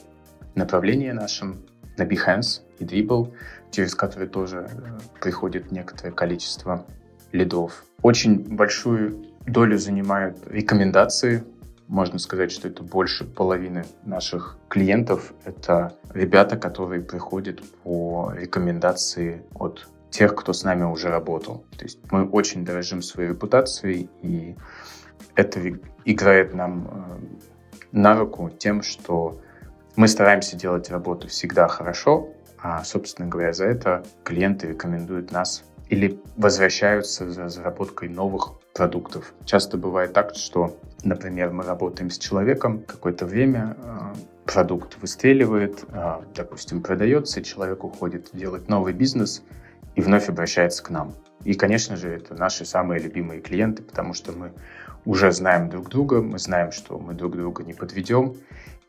направлении 0.55 1.11
нашем 1.11 1.65
на 1.97 2.03
Behance 2.03 2.63
и 2.79 2.83
Dribble, 2.83 3.33
через 3.71 3.95
которые 3.95 4.27
тоже 4.27 4.67
э, 4.69 4.99
приходит 5.21 5.71
некоторое 5.71 6.11
количество 6.11 6.85
лидов. 7.31 7.85
Очень 8.01 8.53
большую 8.57 9.27
долю 9.47 9.77
занимают 9.77 10.39
рекомендации 10.47 11.41
можно 11.91 12.19
сказать, 12.19 12.53
что 12.53 12.69
это 12.69 12.83
больше 12.83 13.25
половины 13.25 13.83
наших 14.05 14.57
клиентов. 14.69 15.33
Это 15.43 15.93
ребята, 16.13 16.55
которые 16.55 17.01
приходят 17.01 17.61
по 17.83 18.31
рекомендации 18.33 19.43
от 19.53 19.89
тех, 20.09 20.33
кто 20.33 20.53
с 20.53 20.63
нами 20.63 20.83
уже 20.83 21.09
работал. 21.09 21.65
То 21.77 21.83
есть 21.83 21.99
мы 22.09 22.25
очень 22.29 22.63
дорожим 22.63 23.01
своей 23.01 23.31
репутацией, 23.31 24.09
и 24.21 24.55
это 25.35 25.59
играет 26.05 26.53
нам 26.53 26.87
э, 26.87 27.47
на 27.91 28.17
руку 28.17 28.49
тем, 28.49 28.83
что 28.83 29.41
мы 29.97 30.07
стараемся 30.07 30.55
делать 30.55 30.89
работу 30.89 31.27
всегда 31.27 31.67
хорошо, 31.67 32.29
а, 32.57 32.85
собственно 32.85 33.27
говоря, 33.27 33.51
за 33.51 33.65
это 33.65 34.03
клиенты 34.23 34.67
рекомендуют 34.67 35.33
нас 35.33 35.65
или 35.89 36.21
возвращаются 36.37 37.29
за 37.29 37.49
заработкой 37.49 38.07
новых 38.07 38.53
продуктов. 38.73 39.33
Часто 39.45 39.77
бывает 39.77 40.13
так, 40.13 40.35
что, 40.35 40.77
например, 41.03 41.51
мы 41.51 41.63
работаем 41.63 42.09
с 42.09 42.17
человеком 42.17 42.83
какое-то 42.83 43.25
время, 43.25 43.75
а, 43.79 44.13
продукт 44.45 44.97
выстреливает, 45.01 45.83
а, 45.89 46.23
допустим, 46.35 46.81
продается, 46.81 47.41
человек 47.41 47.83
уходит 47.83 48.29
делать 48.33 48.67
новый 48.67 48.93
бизнес 48.93 49.43
и 49.95 50.01
вновь 50.01 50.29
обращается 50.29 50.83
к 50.83 50.89
нам. 50.89 51.13
И, 51.43 51.53
конечно 51.53 51.95
же, 51.95 52.09
это 52.09 52.35
наши 52.35 52.65
самые 52.65 53.01
любимые 53.01 53.41
клиенты, 53.41 53.83
потому 53.83 54.13
что 54.13 54.31
мы 54.31 54.51
уже 55.05 55.31
знаем 55.31 55.69
друг 55.69 55.89
друга, 55.89 56.21
мы 56.21 56.37
знаем, 56.37 56.71
что 56.71 56.99
мы 56.99 57.13
друг 57.13 57.35
друга 57.35 57.63
не 57.63 57.73
подведем, 57.73 58.35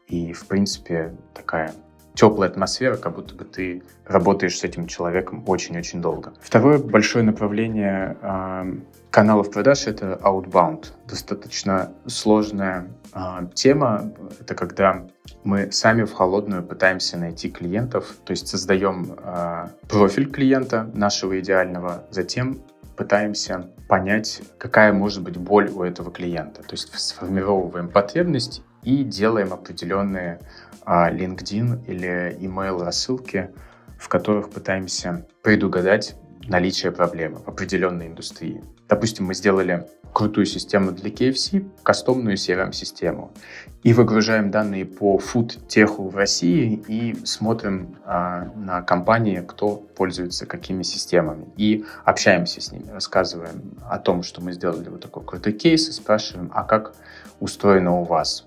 и, 0.06 0.32
в 0.32 0.46
принципе, 0.46 1.16
такая 1.32 1.72
теплая 2.14 2.50
атмосфера, 2.50 2.96
как 2.96 3.14
будто 3.14 3.34
бы 3.34 3.44
ты 3.44 3.82
работаешь 4.06 4.58
с 4.58 4.64
этим 4.64 4.86
человеком 4.86 5.44
очень-очень 5.46 6.02
долго. 6.02 6.32
Второе 6.40 6.78
большое 6.78 7.24
направление 7.24 8.16
э, 8.20 8.74
каналов 9.10 9.50
продаж— 9.50 9.86
это 9.86 10.18
outbound. 10.22 10.88
Достаточно 11.08 11.92
сложная 12.06 12.88
э, 13.14 13.46
тема. 13.54 14.12
Это 14.40 14.54
когда 14.54 15.06
мы 15.44 15.72
сами 15.72 16.04
в 16.04 16.12
холодную 16.12 16.62
пытаемся 16.62 17.16
найти 17.16 17.50
клиентов, 17.50 18.16
то 18.24 18.32
есть 18.32 18.48
создаем 18.48 19.16
э, 19.16 19.68
профиль 19.88 20.30
клиента 20.30 20.90
нашего 20.94 21.40
идеального, 21.40 22.04
затем 22.10 22.62
пытаемся 22.96 23.70
понять, 23.88 24.42
какая 24.58 24.92
может 24.92 25.22
быть 25.22 25.36
боль 25.36 25.70
у 25.70 25.82
этого 25.82 26.10
клиента. 26.10 26.62
То 26.62 26.72
есть 26.72 26.92
сформировываем 26.98 27.88
потребность 27.88 28.62
и 28.82 29.04
делаем 29.04 29.52
определенные 29.52 30.40
а, 30.84 31.10
LinkedIn 31.10 31.86
или 31.86 32.36
email 32.40 32.82
рассылки, 32.82 33.50
в 33.98 34.08
которых 34.08 34.50
пытаемся 34.50 35.26
предугадать 35.42 36.16
наличие 36.48 36.92
проблемы 36.92 37.38
в 37.38 37.48
определенной 37.48 38.08
индустрии. 38.08 38.62
Допустим, 38.88 39.26
мы 39.26 39.34
сделали 39.34 39.86
крутую 40.12 40.46
систему 40.46 40.92
для 40.92 41.10
KFC, 41.10 41.66
кастомную 41.82 42.36
CRM-систему, 42.36 43.32
и 43.82 43.92
выгружаем 43.94 44.50
данные 44.50 44.84
по 44.84 45.18
фуд-теху 45.18 46.08
в 46.08 46.16
России 46.16 46.82
и 46.86 47.16
смотрим 47.24 47.96
а, 48.04 48.50
на 48.54 48.82
компании, 48.82 49.42
кто 49.46 49.76
пользуется 49.76 50.46
какими 50.46 50.82
системами, 50.82 51.46
и 51.56 51.84
общаемся 52.04 52.60
с 52.60 52.72
ними, 52.72 52.90
рассказываем 52.90 53.72
о 53.88 53.98
том, 53.98 54.22
что 54.22 54.42
мы 54.42 54.52
сделали 54.52 54.88
вот 54.88 55.00
такой 55.00 55.24
крутой 55.24 55.54
кейс, 55.54 55.88
и 55.88 55.92
спрашиваем, 55.92 56.50
а 56.54 56.64
как 56.64 56.94
устроено 57.40 58.00
у 58.00 58.04
вас? 58.04 58.46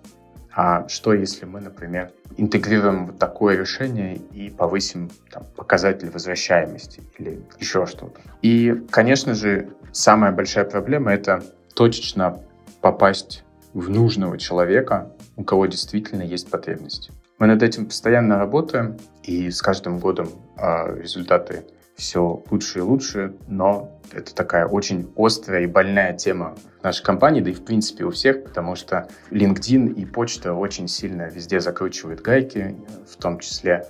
А 0.56 0.88
что, 0.88 1.14
если 1.14 1.46
мы, 1.46 1.60
например, 1.60 2.12
интегрируем 2.38 3.08
вот 3.08 3.20
такое 3.20 3.58
решение 3.58 4.16
и 4.16 4.50
повысим 4.50 5.12
там, 5.30 5.44
показатель 5.58 6.10
возвращаемости 6.10 7.04
или 7.18 7.44
еще 7.60 7.86
что-то? 7.86 8.22
И, 8.42 8.74
конечно 8.90 9.34
же, 9.34 9.68
самая 9.92 10.32
большая 10.32 10.64
проблема— 10.64 11.14
это 11.14 11.44
точечно 11.74 12.42
попасть 12.80 13.44
в 13.74 13.90
нужного 13.90 14.38
человека, 14.38 15.12
у 15.36 15.44
кого 15.44 15.66
действительно 15.66 16.22
есть 16.22 16.50
потребность. 16.50 17.12
Мы 17.38 17.48
над 17.48 17.62
этим 17.62 17.88
постоянно 17.88 18.38
работаем, 18.38 18.98
и 19.24 19.52
с 19.52 19.62
каждым 19.62 20.00
годом 20.00 20.30
э, 20.58 21.02
результаты 21.02 21.66
все 21.96 22.44
лучше 22.50 22.80
и 22.80 22.82
лучше, 22.82 23.34
но 23.48 24.00
это 24.12 24.36
такая 24.36 24.68
очень 24.68 25.12
острая 25.16 25.64
и 25.64 25.68
больная 25.68 26.14
тема 26.14 26.56
нашей 26.84 27.04
компании, 27.04 27.42
да 27.42 27.50
и 27.52 27.54
в 27.54 27.64
принципе 27.64 28.04
у 28.04 28.12
всех, 28.12 28.44
потому 28.44 28.76
что 28.76 29.08
LinkedIn 29.32 29.94
и 29.94 30.06
почта 30.06 30.54
очень 30.54 30.88
сильно 30.88 31.24
везде 31.24 31.60
закручивают 31.60 32.22
гайки, 32.22 32.76
в 33.10 33.16
том 33.16 33.40
числе 33.40 33.88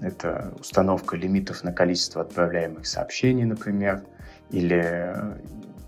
это 0.00 0.54
установка 0.58 1.16
лимитов 1.16 1.64
на 1.64 1.72
количество 1.72 2.22
отправляемых 2.22 2.86
сообщений, 2.86 3.44
например, 3.44 4.02
или 4.50 5.14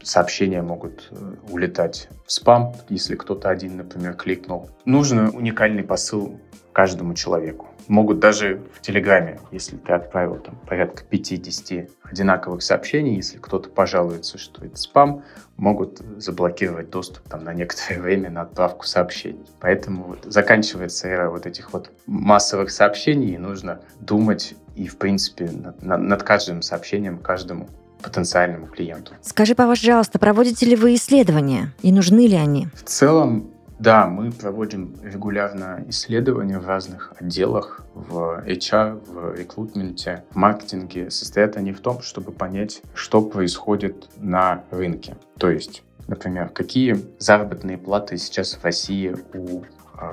сообщения 0.03 0.63
могут 0.63 1.09
э, 1.11 1.35
улетать 1.51 2.09
в 2.27 2.33
спам, 2.33 2.75
если 2.89 3.15
кто-то 3.15 3.49
один, 3.49 3.77
например, 3.77 4.15
кликнул. 4.15 4.71
Нужен 4.85 5.29
уникальный 5.35 5.85
посыл 5.85 6.41
каждому 6.73 7.15
человеку 7.15 7.70
могут 7.91 8.21
даже 8.21 8.63
в 8.73 8.81
Телеграме, 8.81 9.41
если 9.51 9.77
ты 9.77 9.93
отправил 9.93 10.37
там 10.37 10.57
порядка 10.67 11.03
50 11.03 11.91
одинаковых 12.05 12.63
сообщений, 12.63 13.17
если 13.17 13.39
кто-то 13.39 13.69
пожалуется, 13.69 14.39
что 14.39 14.65
это 14.65 14.77
спам, 14.77 15.25
могут 15.57 16.01
заблокировать 16.17 16.91
доступ 16.91 17.29
там, 17.29 17.45
на 17.45 17.53
некоторое 17.53 18.01
время 18.01 18.31
на 18.31 18.43
отправку 18.43 18.87
сообщений. 18.87 19.45
Поэтому 19.61 20.05
вот 20.05 20.25
заканчивается 20.25 21.09
эра 21.09 21.31
вот 21.31 21.47
этих 21.47 21.73
вот 21.73 21.91
массовых 22.07 22.71
сообщений, 22.71 23.35
и 23.35 23.39
нужно 23.39 23.81
думать 23.99 24.55
и, 24.77 24.87
в 24.87 24.97
принципе, 24.97 25.51
над, 25.51 25.83
над 25.83 26.23
каждым 26.23 26.63
сообщением, 26.63 27.19
каждому 27.19 27.69
потенциальному 28.03 28.67
клиенту. 28.67 29.13
Скажи, 29.21 29.55
пожалуйста, 29.55 30.19
проводите 30.19 30.65
ли 30.65 30.77
вы 30.77 30.95
исследования 30.95 31.75
и 31.83 31.93
нужны 31.93 32.27
ли 32.27 32.37
они? 32.37 32.69
В 32.75 32.83
целом, 32.85 33.50
да, 33.81 34.07
мы 34.07 34.31
проводим 34.31 34.95
регулярно 35.03 35.83
исследования 35.89 36.59
в 36.59 36.67
разных 36.69 37.15
отделах, 37.19 37.81
в 37.95 38.45
HR, 38.47 39.03
в 39.11 39.35
рекрутменте, 39.35 40.23
в 40.31 40.37
маркетинге. 40.37 41.11
Состоят 41.11 41.57
они 41.57 41.73
в 41.73 41.81
том, 41.81 42.03
чтобы 42.03 42.31
понять, 42.31 42.83
что 42.93 43.23
происходит 43.23 44.11
на 44.19 44.65
рынке. 44.71 45.17
То 45.39 45.49
есть, 45.49 45.83
например, 46.09 46.51
какие 46.51 46.99
заработные 47.19 47.79
платы 47.79 48.19
сейчас 48.19 48.53
в 48.53 48.63
России 48.65 49.17
у 49.33 49.65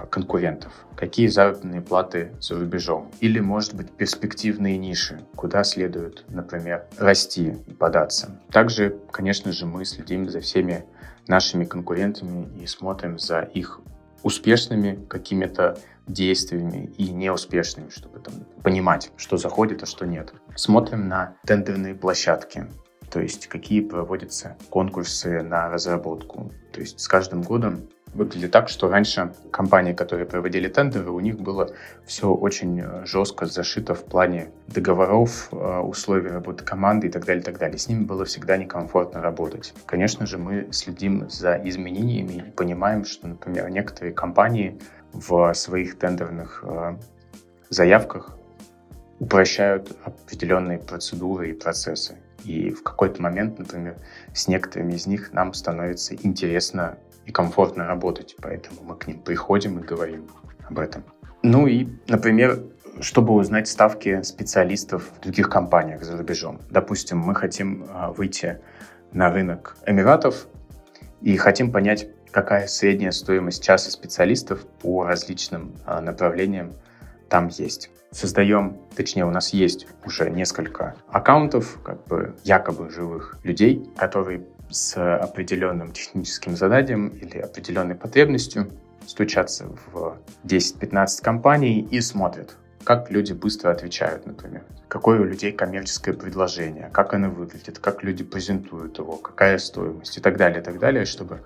конкурентов, 0.10 0.72
какие 0.96 1.28
заработные 1.28 1.82
платы 1.82 2.32
за 2.40 2.60
рубежом, 2.60 3.12
или, 3.20 3.40
может 3.40 3.74
быть, 3.74 3.92
перспективные 3.92 4.78
ниши, 4.78 5.22
куда 5.36 5.64
следует, 5.64 6.26
например, 6.30 6.86
расти 6.98 7.58
и 7.68 7.74
податься. 7.74 8.40
Также, 8.52 8.98
конечно 9.12 9.52
же, 9.52 9.66
мы 9.66 9.86
следим 9.86 10.30
за 10.30 10.42
всеми 10.42 10.86
нашими 11.28 11.66
конкурентами 11.66 12.48
и 12.62 12.68
смотрим 12.68 13.20
за 13.20 13.42
их 13.42 13.80
успешными 14.24 15.06
какими-то 15.08 15.78
действиями 16.08 16.92
и 16.98 17.12
неуспешными, 17.12 17.90
чтобы 17.90 18.20
там, 18.20 18.34
понимать, 18.64 19.12
что 19.18 19.38
заходит, 19.38 19.84
а 19.84 19.86
что 19.86 20.06
нет. 20.06 20.34
Смотрим 20.56 21.08
на 21.08 21.36
тендерные 21.46 21.96
площадки, 21.96 22.68
то 23.12 23.20
есть 23.20 23.48
какие 23.48 23.82
проводятся 23.82 24.58
конкурсы 24.70 25.42
на 25.42 25.70
разработку. 25.70 26.52
То 26.72 26.80
есть 26.80 27.00
с 27.00 27.08
каждым 27.08 27.42
годом 27.42 27.90
выглядит 28.18 28.52
так, 28.52 28.68
что 28.68 28.90
раньше 28.90 29.32
компании, 29.52 29.94
которые 29.94 30.26
проводили 30.26 30.68
тендеры, 30.68 31.12
у 31.12 31.20
них 31.20 31.40
было 31.40 31.70
все 32.06 32.28
очень 32.34 32.82
э, 32.82 33.06
жестко 33.06 33.46
зашито 33.46 33.94
в 33.94 34.04
плане 34.04 34.50
договоров, 34.68 35.50
э, 35.52 35.80
условий 35.80 36.30
работы 36.30 36.66
команды 36.66 37.08
и 37.08 37.10
так 37.12 37.26
далее, 37.26 37.42
и 37.42 37.46
так 37.46 37.60
далее. 37.60 37.78
С 37.78 37.88
ними 37.88 38.04
было 38.04 38.26
всегда 38.26 38.58
некомфортно 38.58 39.22
работать. 39.22 39.74
Конечно 39.86 40.26
же, 40.26 40.38
мы 40.38 40.68
следим 40.72 41.30
за 41.30 41.62
изменениями 41.64 42.48
и 42.48 42.52
понимаем, 42.52 43.06
что, 43.06 43.28
например, 43.28 43.70
некоторые 43.70 44.14
компании 44.14 44.80
в 45.14 45.54
своих 45.54 46.00
тендерных 46.00 46.64
э, 46.68 46.98
заявках 47.70 48.38
упрощают 49.20 49.96
определенные 50.04 50.80
процедуры 50.80 51.52
и 51.52 51.54
процессы. 51.54 52.18
И 52.44 52.72
в 52.72 52.84
какой-то 52.84 53.22
момент, 53.22 53.60
например, 53.60 53.98
с 54.34 54.48
некоторыми 54.48 54.94
из 54.94 55.06
них 55.08 55.34
нам 55.34 55.54
становится 55.54 56.16
интересно 56.16 56.98
и 57.28 57.32
комфортно 57.32 57.86
работать, 57.86 58.36
поэтому 58.42 58.82
мы 58.84 58.96
к 58.96 59.06
ним 59.06 59.20
приходим 59.20 59.78
и 59.80 59.84
говорим 59.84 60.28
об 60.68 60.80
этом. 60.80 61.04
Ну 61.44 61.68
и, 61.68 61.88
например, 62.08 62.64
чтобы 63.02 63.34
узнать 63.34 63.68
ставки 63.68 64.22
специалистов 64.24 65.12
в 65.18 65.22
других 65.22 65.50
компаниях 65.50 66.04
за 66.04 66.18
рубежом. 66.18 66.60
Допустим, 66.72 67.20
мы 67.20 67.36
хотим 67.36 67.86
а, 67.90 68.12
выйти 68.12 68.60
на 69.12 69.30
рынок 69.30 69.78
Эмиратов 69.86 70.48
и 71.22 71.36
хотим 71.38 71.72
понять, 71.72 72.08
какая 72.32 72.66
средняя 72.68 73.12
стоимость 73.12 73.64
часа 73.64 73.92
специалистов 73.92 74.66
по 74.82 75.04
различным 75.04 75.76
а, 75.86 76.02
направлениям 76.02 76.74
там 77.30 77.50
есть. 77.50 77.92
Создаем, 78.12 78.78
точнее, 78.96 79.26
у 79.26 79.32
нас 79.32 79.54
есть 79.54 79.86
уже 80.06 80.30
несколько 80.30 80.96
аккаунтов, 81.10 81.78
как 81.84 82.06
бы 82.06 82.36
якобы 82.46 82.90
живых 82.90 83.38
людей, 83.44 83.86
которые 83.98 84.44
с 84.70 84.98
определенным 84.98 85.94
техническим 85.94 86.56
заданием 86.56 87.10
или 87.10 87.38
определенной 87.40 87.96
потребностью 87.96 88.72
стучатся 89.06 89.68
в 89.92 90.18
10-15 90.46 91.22
компаний 91.22 91.88
и 91.90 92.02
смотрят, 92.02 92.58
как 92.84 93.10
люди 93.12 93.34
быстро 93.34 93.72
отвечают, 93.72 94.26
например. 94.26 94.64
Какое 94.88 95.20
у 95.20 95.24
людей 95.24 95.52
коммерческое 95.52 96.14
предложение, 96.14 96.90
как 96.94 97.14
оно 97.14 97.30
выглядит, 97.30 97.80
как 97.80 98.04
люди 98.04 98.24
презентуют 98.24 98.98
его, 98.98 99.18
какая 99.18 99.58
стоимость 99.58 100.18
и 100.18 100.22
так 100.22 100.38
далее, 100.38 100.62
и 100.62 100.64
так 100.64 100.80
далее, 100.80 101.06
чтобы 101.06 101.42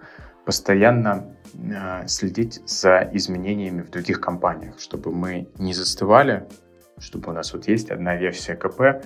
постоянно 0.45 1.35
э, 1.53 2.07
следить 2.07 2.61
за 2.67 3.09
изменениями 3.13 3.81
в 3.81 3.89
других 3.89 4.21
компаниях, 4.21 4.79
чтобы 4.79 5.11
мы 5.11 5.47
не 5.57 5.73
застывали, 5.73 6.47
чтобы 6.99 7.31
у 7.31 7.33
нас 7.33 7.53
вот 7.53 7.67
есть 7.67 7.91
одна 7.91 8.15
версия 8.15 8.55
КП 8.55 9.03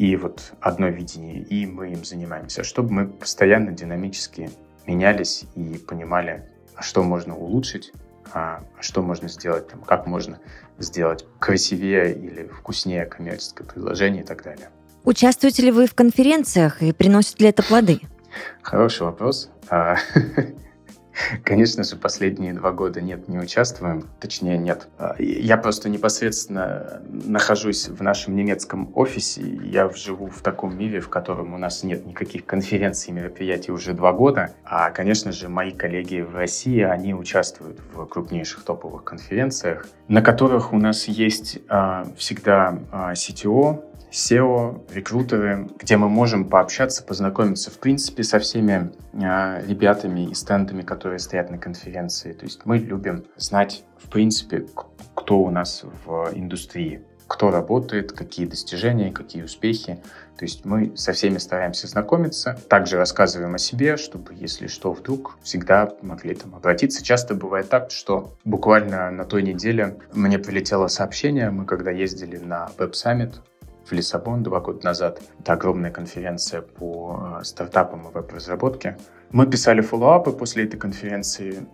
и 0.00 0.16
вот 0.16 0.54
одно 0.62 0.88
видение, 0.88 1.42
и 1.42 1.66
мы 1.66 1.92
им 1.92 2.06
занимаемся, 2.06 2.64
чтобы 2.64 2.90
мы 2.90 3.06
постоянно 3.06 3.70
динамически 3.70 4.48
менялись 4.86 5.44
и 5.54 5.76
понимали, 5.76 6.48
а 6.74 6.80
что 6.80 7.02
можно 7.02 7.36
улучшить, 7.36 7.92
а 8.32 8.62
что 8.80 9.02
можно 9.02 9.28
сделать, 9.28 9.68
там, 9.68 9.82
как 9.82 10.06
можно 10.06 10.40
сделать 10.78 11.26
красивее 11.38 12.14
или 12.14 12.46
вкуснее 12.46 13.04
коммерческое 13.04 13.68
предложение 13.68 14.22
и 14.22 14.26
так 14.26 14.42
далее. 14.42 14.70
Участвуете 15.04 15.64
ли 15.64 15.70
вы 15.70 15.86
в 15.86 15.92
конференциях 15.92 16.80
и 16.80 16.92
приносит 16.92 17.38
ли 17.38 17.48
это 17.48 17.62
плоды? 17.62 18.00
Хороший 18.62 19.02
вопрос. 19.02 19.50
А, 21.12 21.36
Конечно 21.44 21.84
же, 21.84 21.96
последние 21.96 22.52
два 22.52 22.72
года 22.72 23.00
нет, 23.00 23.28
не 23.28 23.38
участвуем. 23.38 24.04
Точнее, 24.20 24.58
нет. 24.58 24.88
А, 24.98 25.14
я 25.18 25.56
просто 25.56 25.88
непосредственно 25.88 27.02
нахожусь 27.10 27.88
в 27.88 28.02
нашем 28.02 28.36
немецком 28.36 28.90
офисе. 28.94 29.42
Я 29.64 29.88
живу 29.90 30.26
в 30.28 30.40
таком 30.42 30.76
мире, 30.76 31.00
в 31.00 31.08
котором 31.08 31.54
у 31.54 31.58
нас 31.58 31.82
нет 31.82 32.06
никаких 32.06 32.46
конференций 32.46 33.10
и 33.10 33.12
мероприятий 33.12 33.72
уже 33.72 33.92
два 33.92 34.12
года. 34.12 34.54
А, 34.64 34.90
конечно 34.90 35.32
же, 35.32 35.48
мои 35.48 35.72
коллеги 35.72 36.20
в 36.20 36.34
России, 36.34 36.80
они 36.80 37.14
участвуют 37.14 37.80
в 37.92 38.04
крупнейших 38.06 38.64
топовых 38.64 39.04
конференциях, 39.04 39.86
на 40.08 40.22
которых 40.22 40.72
у 40.72 40.78
нас 40.78 41.04
есть 41.06 41.58
а, 41.68 42.06
всегда 42.16 42.78
CTO, 42.92 43.89
SEO, 44.10 44.82
рекрутеры, 44.92 45.68
где 45.78 45.96
мы 45.96 46.08
можем 46.08 46.48
пообщаться, 46.48 47.02
познакомиться, 47.02 47.70
в 47.70 47.78
принципе, 47.78 48.22
со 48.22 48.38
всеми 48.38 48.92
э, 49.12 49.66
ребятами 49.66 50.30
и 50.30 50.34
стендами, 50.34 50.82
которые 50.82 51.18
стоят 51.18 51.50
на 51.50 51.58
конференции. 51.58 52.32
То 52.32 52.44
есть 52.44 52.62
мы 52.64 52.78
любим 52.78 53.24
знать, 53.36 53.84
в 53.98 54.08
принципе, 54.08 54.66
кто 55.14 55.40
у 55.40 55.50
нас 55.50 55.84
в 56.04 56.30
индустрии, 56.34 57.02
кто 57.30 57.52
работает, 57.52 58.10
какие 58.10 58.46
достижения, 58.46 59.12
какие 59.12 59.44
успехи. 59.44 60.02
То 60.36 60.44
есть 60.44 60.64
мы 60.64 60.96
со 60.96 61.12
всеми 61.12 61.38
стараемся 61.38 61.86
знакомиться, 61.86 62.58
также 62.68 62.96
рассказываем 62.96 63.54
о 63.54 63.58
себе, 63.58 63.96
чтобы, 63.96 64.34
если 64.34 64.66
что, 64.66 64.92
вдруг 64.92 65.38
всегда 65.40 65.90
могли 66.02 66.34
там 66.34 66.56
обратиться. 66.56 67.04
Часто 67.04 67.34
бывает 67.34 67.68
так, 67.68 67.92
что 67.92 68.34
буквально 68.44 69.12
на 69.12 69.24
той 69.24 69.44
неделе 69.44 69.96
мне 70.12 70.40
прилетело 70.40 70.88
сообщение, 70.88 71.50
мы 71.50 71.66
когда 71.66 71.92
ездили 71.92 72.38
на 72.38 72.68
Web 72.78 72.92
Summit, 72.92 73.34
в 73.90 73.92
Лиссабон 73.92 74.42
два 74.42 74.60
года 74.60 74.84
назад. 74.84 75.20
Это 75.40 75.52
огромная 75.54 75.90
конференция 75.90 76.62
по 76.62 77.38
э, 77.40 77.44
стартапам 77.44 78.08
и 78.08 78.12
веб-разработке. 78.12 78.96
Мы 79.30 79.46
писали 79.46 79.80
фоллоуапы 79.80 80.32
после 80.32 80.64
этой 80.64 80.78
конференции 80.78 81.66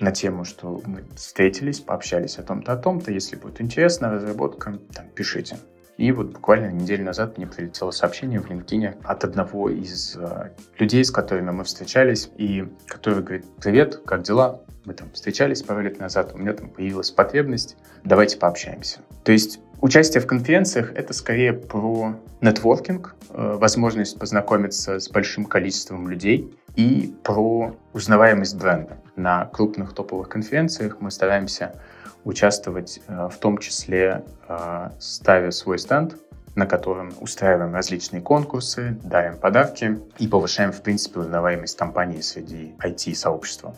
на 0.00 0.10
тему, 0.10 0.44
что 0.44 0.80
мы 0.86 1.04
встретились, 1.14 1.80
пообщались 1.80 2.38
о 2.38 2.42
том-то, 2.42 2.72
о 2.72 2.76
том-то. 2.76 3.12
Если 3.12 3.36
будет 3.36 3.60
интересно, 3.60 4.10
разработка, 4.10 4.78
там, 4.94 5.08
пишите. 5.14 5.58
И 6.00 6.12
вот 6.12 6.28
буквально 6.28 6.72
неделю 6.72 7.04
назад 7.04 7.36
мне 7.36 7.46
прилетело 7.46 7.90
сообщение 7.90 8.40
в 8.40 8.50
LinkedIn 8.50 9.02
от 9.04 9.22
одного 9.22 9.68
из 9.68 10.16
э, 10.16 10.48
людей, 10.78 11.04
с 11.04 11.10
которыми 11.10 11.50
мы 11.50 11.62
встречались, 11.64 12.30
и 12.38 12.66
который 12.86 13.22
говорит, 13.22 13.44
привет, 13.60 14.00
как 14.06 14.22
дела? 14.22 14.62
Мы 14.86 14.94
там 14.94 15.10
встречались 15.12 15.62
пару 15.62 15.82
лет 15.82 16.00
назад, 16.00 16.32
у 16.34 16.38
меня 16.38 16.54
там 16.54 16.70
появилась 16.70 17.10
потребность, 17.10 17.76
давайте 18.02 18.38
пообщаемся. 18.38 19.00
То 19.24 19.32
есть 19.32 19.60
Участие 19.82 20.20
в 20.20 20.26
конференциях— 20.26 20.92
это 20.94 21.14
скорее 21.14 21.54
про 21.54 22.14
нетворкинг, 22.42 23.16
э, 23.30 23.56
возможность 23.58 24.18
познакомиться 24.18 25.00
с 25.00 25.08
большим 25.08 25.46
количеством 25.46 26.06
людей 26.06 26.54
и 26.76 27.14
про 27.24 27.74
узнаваемость 27.94 28.58
бренда. 28.58 28.98
На 29.16 29.46
крупных 29.46 29.94
топовых 29.94 30.28
конференциях 30.28 30.98
мы 31.00 31.10
стараемся 31.10 31.80
участвовать 32.24 33.00
э, 33.06 33.28
в 33.30 33.36
том 33.38 33.58
числе 33.58 34.24
э, 34.48 34.90
ставя 34.98 35.50
свой 35.50 35.78
стенд, 35.78 36.16
на 36.54 36.66
котором 36.66 37.12
устраиваем 37.20 37.74
различные 37.74 38.22
конкурсы, 38.22 38.98
дарим 39.04 39.38
подарки 39.38 39.98
и 40.18 40.28
повышаем, 40.28 40.72
в 40.72 40.82
принципе, 40.82 41.20
узнаваемость 41.20 41.76
компании 41.76 42.20
среди 42.20 42.74
IT-сообщества. 42.84 43.74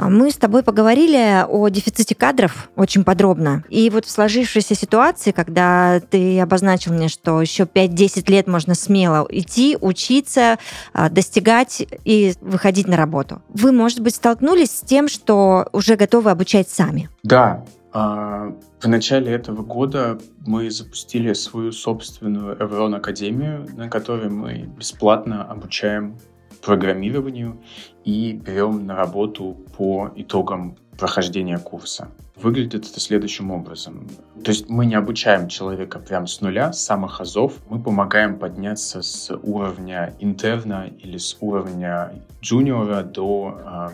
А 0.00 0.08
мы 0.08 0.30
с 0.30 0.36
тобой 0.36 0.62
поговорили 0.62 1.44
о 1.46 1.68
дефиците 1.68 2.14
кадров 2.14 2.70
очень 2.74 3.04
подробно. 3.04 3.64
И 3.68 3.90
вот 3.90 4.06
в 4.06 4.10
сложившейся 4.10 4.74
ситуации, 4.74 5.30
когда 5.30 6.00
ты 6.00 6.40
обозначил 6.40 6.94
мне, 6.94 7.08
что 7.08 7.38
еще 7.42 7.64
5-10 7.64 8.30
лет 8.30 8.46
можно 8.46 8.74
смело 8.74 9.26
идти, 9.28 9.76
учиться, 9.78 10.58
а, 10.94 11.10
достигать 11.10 11.86
и 12.06 12.32
выходить 12.40 12.88
на 12.88 12.96
работу. 12.96 13.42
Вы, 13.50 13.72
может 13.72 14.00
быть, 14.00 14.14
столкнулись 14.14 14.70
с 14.70 14.80
тем, 14.80 15.06
что 15.06 15.68
уже 15.70 15.96
готовы 15.96 16.30
обучать 16.30 16.70
сами? 16.70 17.10
Да. 17.22 17.66
А, 17.92 18.54
в 18.80 18.88
начале 18.88 19.32
этого 19.32 19.62
года 19.62 20.18
мы 20.46 20.70
запустили 20.70 21.34
свою 21.34 21.72
собственную 21.72 22.56
Evron 22.56 22.96
Академию, 22.96 23.66
на 23.76 23.90
которой 23.90 24.30
мы 24.30 24.66
бесплатно 24.78 25.44
обучаем 25.44 26.16
программированию 26.62 27.60
и 28.04 28.32
берем 28.32 28.86
на 28.86 28.96
работу 28.96 29.56
по 29.76 30.10
итогам 30.16 30.76
прохождения 30.98 31.58
курса. 31.58 32.08
Выглядит 32.36 32.86
это 32.90 33.00
следующим 33.00 33.50
образом. 33.50 34.08
То 34.42 34.50
есть 34.50 34.68
мы 34.70 34.86
не 34.86 34.94
обучаем 34.94 35.48
человека 35.48 35.98
прямо 35.98 36.26
с 36.26 36.40
нуля, 36.40 36.72
с 36.72 36.82
самых 36.82 37.20
азов. 37.20 37.54
Мы 37.68 37.78
помогаем 37.82 38.38
подняться 38.38 39.02
с 39.02 39.30
уровня 39.42 40.14
интерна 40.20 40.90
или 40.98 41.18
с 41.18 41.36
уровня 41.40 42.12
джуниора 42.40 43.02
до 43.02 43.58
э, 43.58 43.88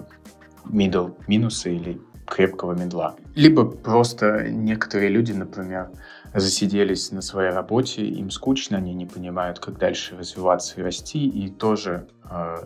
middle 0.71 1.15
минуса 1.27 1.71
или 1.71 2.01
крепкого 2.25 2.75
медла. 2.75 3.17
Либо 3.35 3.65
просто 3.65 4.49
некоторые 4.49 5.11
люди, 5.11 5.33
например, 5.33 5.91
засиделись 6.35 7.13
на 7.13 7.23
своей 7.23 7.51
работе, 7.51 8.05
им 8.05 8.31
скучно, 8.31 8.79
они 8.79 8.95
не 8.95 9.07
понимают, 9.07 9.59
как 9.59 9.79
дальше 9.79 10.17
развиваться 10.17 10.81
и 10.81 10.83
расти, 10.83 11.27
и 11.27 11.49
тоже 11.49 12.09
э, 12.31 12.57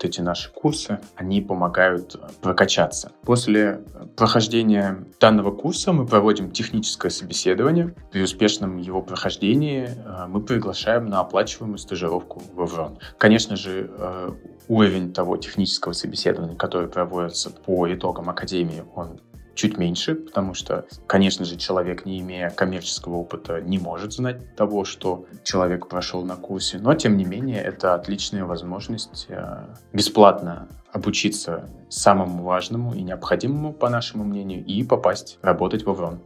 эти 0.00 0.20
наши 0.20 0.52
курсы, 0.52 1.00
они 1.16 1.40
помогают 1.40 2.16
прокачаться. 2.42 3.12
После 3.22 3.80
прохождения 4.16 5.06
данного 5.20 5.50
курса 5.50 5.92
мы 5.92 6.06
проводим 6.06 6.50
техническое 6.50 7.10
собеседование. 7.10 7.94
При 8.12 8.22
успешном 8.22 8.76
его 8.76 9.02
прохождении 9.02 9.88
э, 9.88 10.26
мы 10.28 10.42
приглашаем 10.42 11.06
на 11.06 11.20
оплачиваемую 11.20 11.78
стажировку 11.78 12.42
в 12.52 12.62
Еврон. 12.62 12.98
Конечно 13.18 13.56
же, 13.56 13.90
э, 13.90 14.32
уровень 14.68 15.12
того 15.12 15.36
технического 15.36 15.92
собеседования, 15.92 16.56
которое 16.56 16.88
проводится 16.88 17.50
по 17.50 17.92
итогам 17.92 18.30
академии, 18.30 18.84
он 18.94 19.20
чуть 19.54 19.78
меньше, 19.78 20.14
потому 20.14 20.54
что, 20.54 20.86
конечно 21.06 21.44
же, 21.44 21.56
человек, 21.56 22.04
не 22.04 22.20
имея 22.20 22.50
коммерческого 22.50 23.16
опыта, 23.16 23.60
не 23.60 23.78
может 23.78 24.12
знать 24.12 24.54
того, 24.56 24.84
что 24.84 25.26
человек 25.42 25.88
прошел 25.88 26.24
на 26.24 26.36
курсе. 26.36 26.78
Но, 26.78 26.94
тем 26.94 27.16
не 27.16 27.24
менее, 27.24 27.62
это 27.62 27.94
отличная 27.94 28.44
возможность 28.44 29.26
э, 29.28 29.66
бесплатно 29.92 30.68
обучиться 30.92 31.68
самому 31.88 32.44
важному 32.44 32.94
и 32.94 33.02
необходимому, 33.02 33.72
по 33.72 33.88
нашему 33.88 34.24
мнению, 34.24 34.64
и 34.64 34.82
попасть 34.84 35.38
работать 35.42 35.84
в 35.84 35.90
Аврон. 35.90 36.20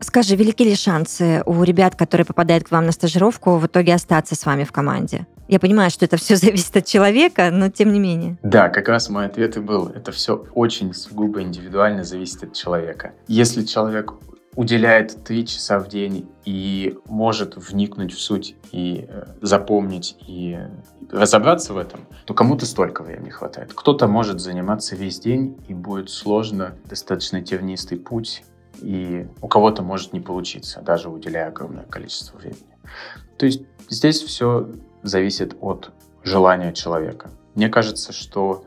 Скажи, 0.00 0.36
велики 0.36 0.64
ли 0.64 0.74
шансы 0.74 1.42
у 1.46 1.62
ребят, 1.62 1.94
которые 1.94 2.26
попадают 2.26 2.64
к 2.64 2.70
вам 2.70 2.86
на 2.86 2.92
стажировку, 2.92 3.56
в 3.56 3.66
итоге 3.66 3.94
остаться 3.94 4.34
с 4.34 4.44
вами 4.44 4.64
в 4.64 4.72
команде? 4.72 5.26
Я 5.48 5.60
понимаю, 5.60 5.90
что 5.90 6.04
это 6.04 6.16
все 6.16 6.36
зависит 6.36 6.76
от 6.76 6.86
человека, 6.86 7.50
но 7.50 7.68
тем 7.68 7.92
не 7.92 8.00
менее. 8.00 8.38
Да, 8.42 8.68
как 8.68 8.88
раз 8.88 9.08
мой 9.08 9.26
ответ 9.26 9.56
и 9.56 9.60
был. 9.60 9.88
Это 9.88 10.12
все 10.12 10.46
очень 10.54 10.94
сугубо 10.94 11.42
индивидуально 11.42 12.04
зависит 12.04 12.44
от 12.44 12.52
человека. 12.52 13.12
Если 13.28 13.64
человек 13.64 14.14
уделяет 14.56 15.24
три 15.24 15.46
часа 15.46 15.78
в 15.78 15.88
день 15.88 16.28
и 16.44 16.96
может 17.06 17.56
вникнуть 17.56 18.12
в 18.12 18.20
суть 18.20 18.54
и 18.70 19.06
э, 19.08 19.24
запомнить 19.40 20.16
и 20.26 20.58
разобраться 21.10 21.74
в 21.74 21.78
этом, 21.78 22.06
то 22.24 22.34
кому-то 22.34 22.64
столько 22.66 23.02
времени 23.02 23.30
хватает. 23.30 23.72
Кто-то 23.74 24.06
может 24.06 24.40
заниматься 24.40 24.96
весь 24.96 25.18
день 25.18 25.58
и 25.68 25.74
будет 25.74 26.10
сложно, 26.10 26.76
достаточно 26.84 27.42
тернистый 27.42 27.98
путь, 27.98 28.44
и 28.80 29.26
у 29.40 29.48
кого-то 29.48 29.82
может 29.82 30.12
не 30.12 30.20
получиться, 30.20 30.80
даже 30.82 31.08
уделяя 31.08 31.48
огромное 31.48 31.84
количество 31.84 32.38
времени. 32.38 32.60
То 33.38 33.46
есть 33.46 33.62
здесь 33.88 34.22
все 34.22 34.68
зависит 35.04 35.56
от 35.60 35.92
желания 36.24 36.72
человека. 36.72 37.30
Мне 37.54 37.68
кажется, 37.68 38.12
что 38.12 38.64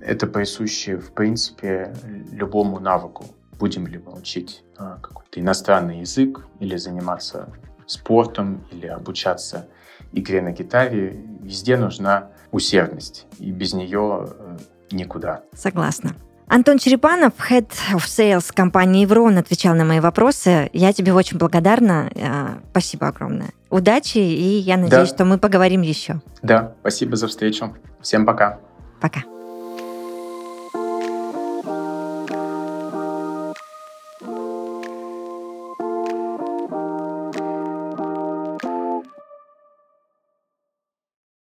это 0.00 0.26
присуще, 0.26 0.96
в 0.96 1.12
принципе, 1.12 1.94
любому 2.30 2.78
навыку. 2.78 3.24
Будем 3.58 3.86
ли 3.86 3.98
мы 3.98 4.12
учить 4.12 4.64
а, 4.76 4.98
какой-то 5.00 5.40
иностранный 5.40 6.00
язык, 6.00 6.46
или 6.60 6.76
заниматься 6.76 7.48
спортом, 7.86 8.64
или 8.72 8.86
обучаться 8.86 9.68
игре 10.12 10.42
на 10.42 10.52
гитаре, 10.52 11.24
везде 11.40 11.76
нужна 11.76 12.30
усердность, 12.50 13.26
и 13.38 13.50
без 13.50 13.72
нее 13.72 14.28
э, 14.28 14.58
никуда. 14.90 15.42
Согласна. 15.54 16.14
Антон 16.54 16.76
Черепанов, 16.76 17.32
Head 17.50 17.70
of 17.94 18.04
Sales 18.04 18.52
компании 18.54 19.06
Evron, 19.06 19.38
отвечал 19.38 19.74
на 19.74 19.86
мои 19.86 20.00
вопросы. 20.00 20.68
Я 20.74 20.92
тебе 20.92 21.14
очень 21.14 21.38
благодарна. 21.38 22.10
Э, 22.14 22.58
спасибо 22.72 23.08
огромное. 23.08 23.52
Удачи, 23.70 24.18
и 24.18 24.58
я 24.58 24.76
надеюсь, 24.76 25.08
да. 25.08 25.14
что 25.14 25.24
мы 25.24 25.38
поговорим 25.38 25.80
еще. 25.80 26.20
Да, 26.42 26.74
спасибо 26.80 27.16
за 27.16 27.28
встречу. 27.28 27.74
Всем 28.02 28.26
пока. 28.26 28.58
Пока. 29.00 29.22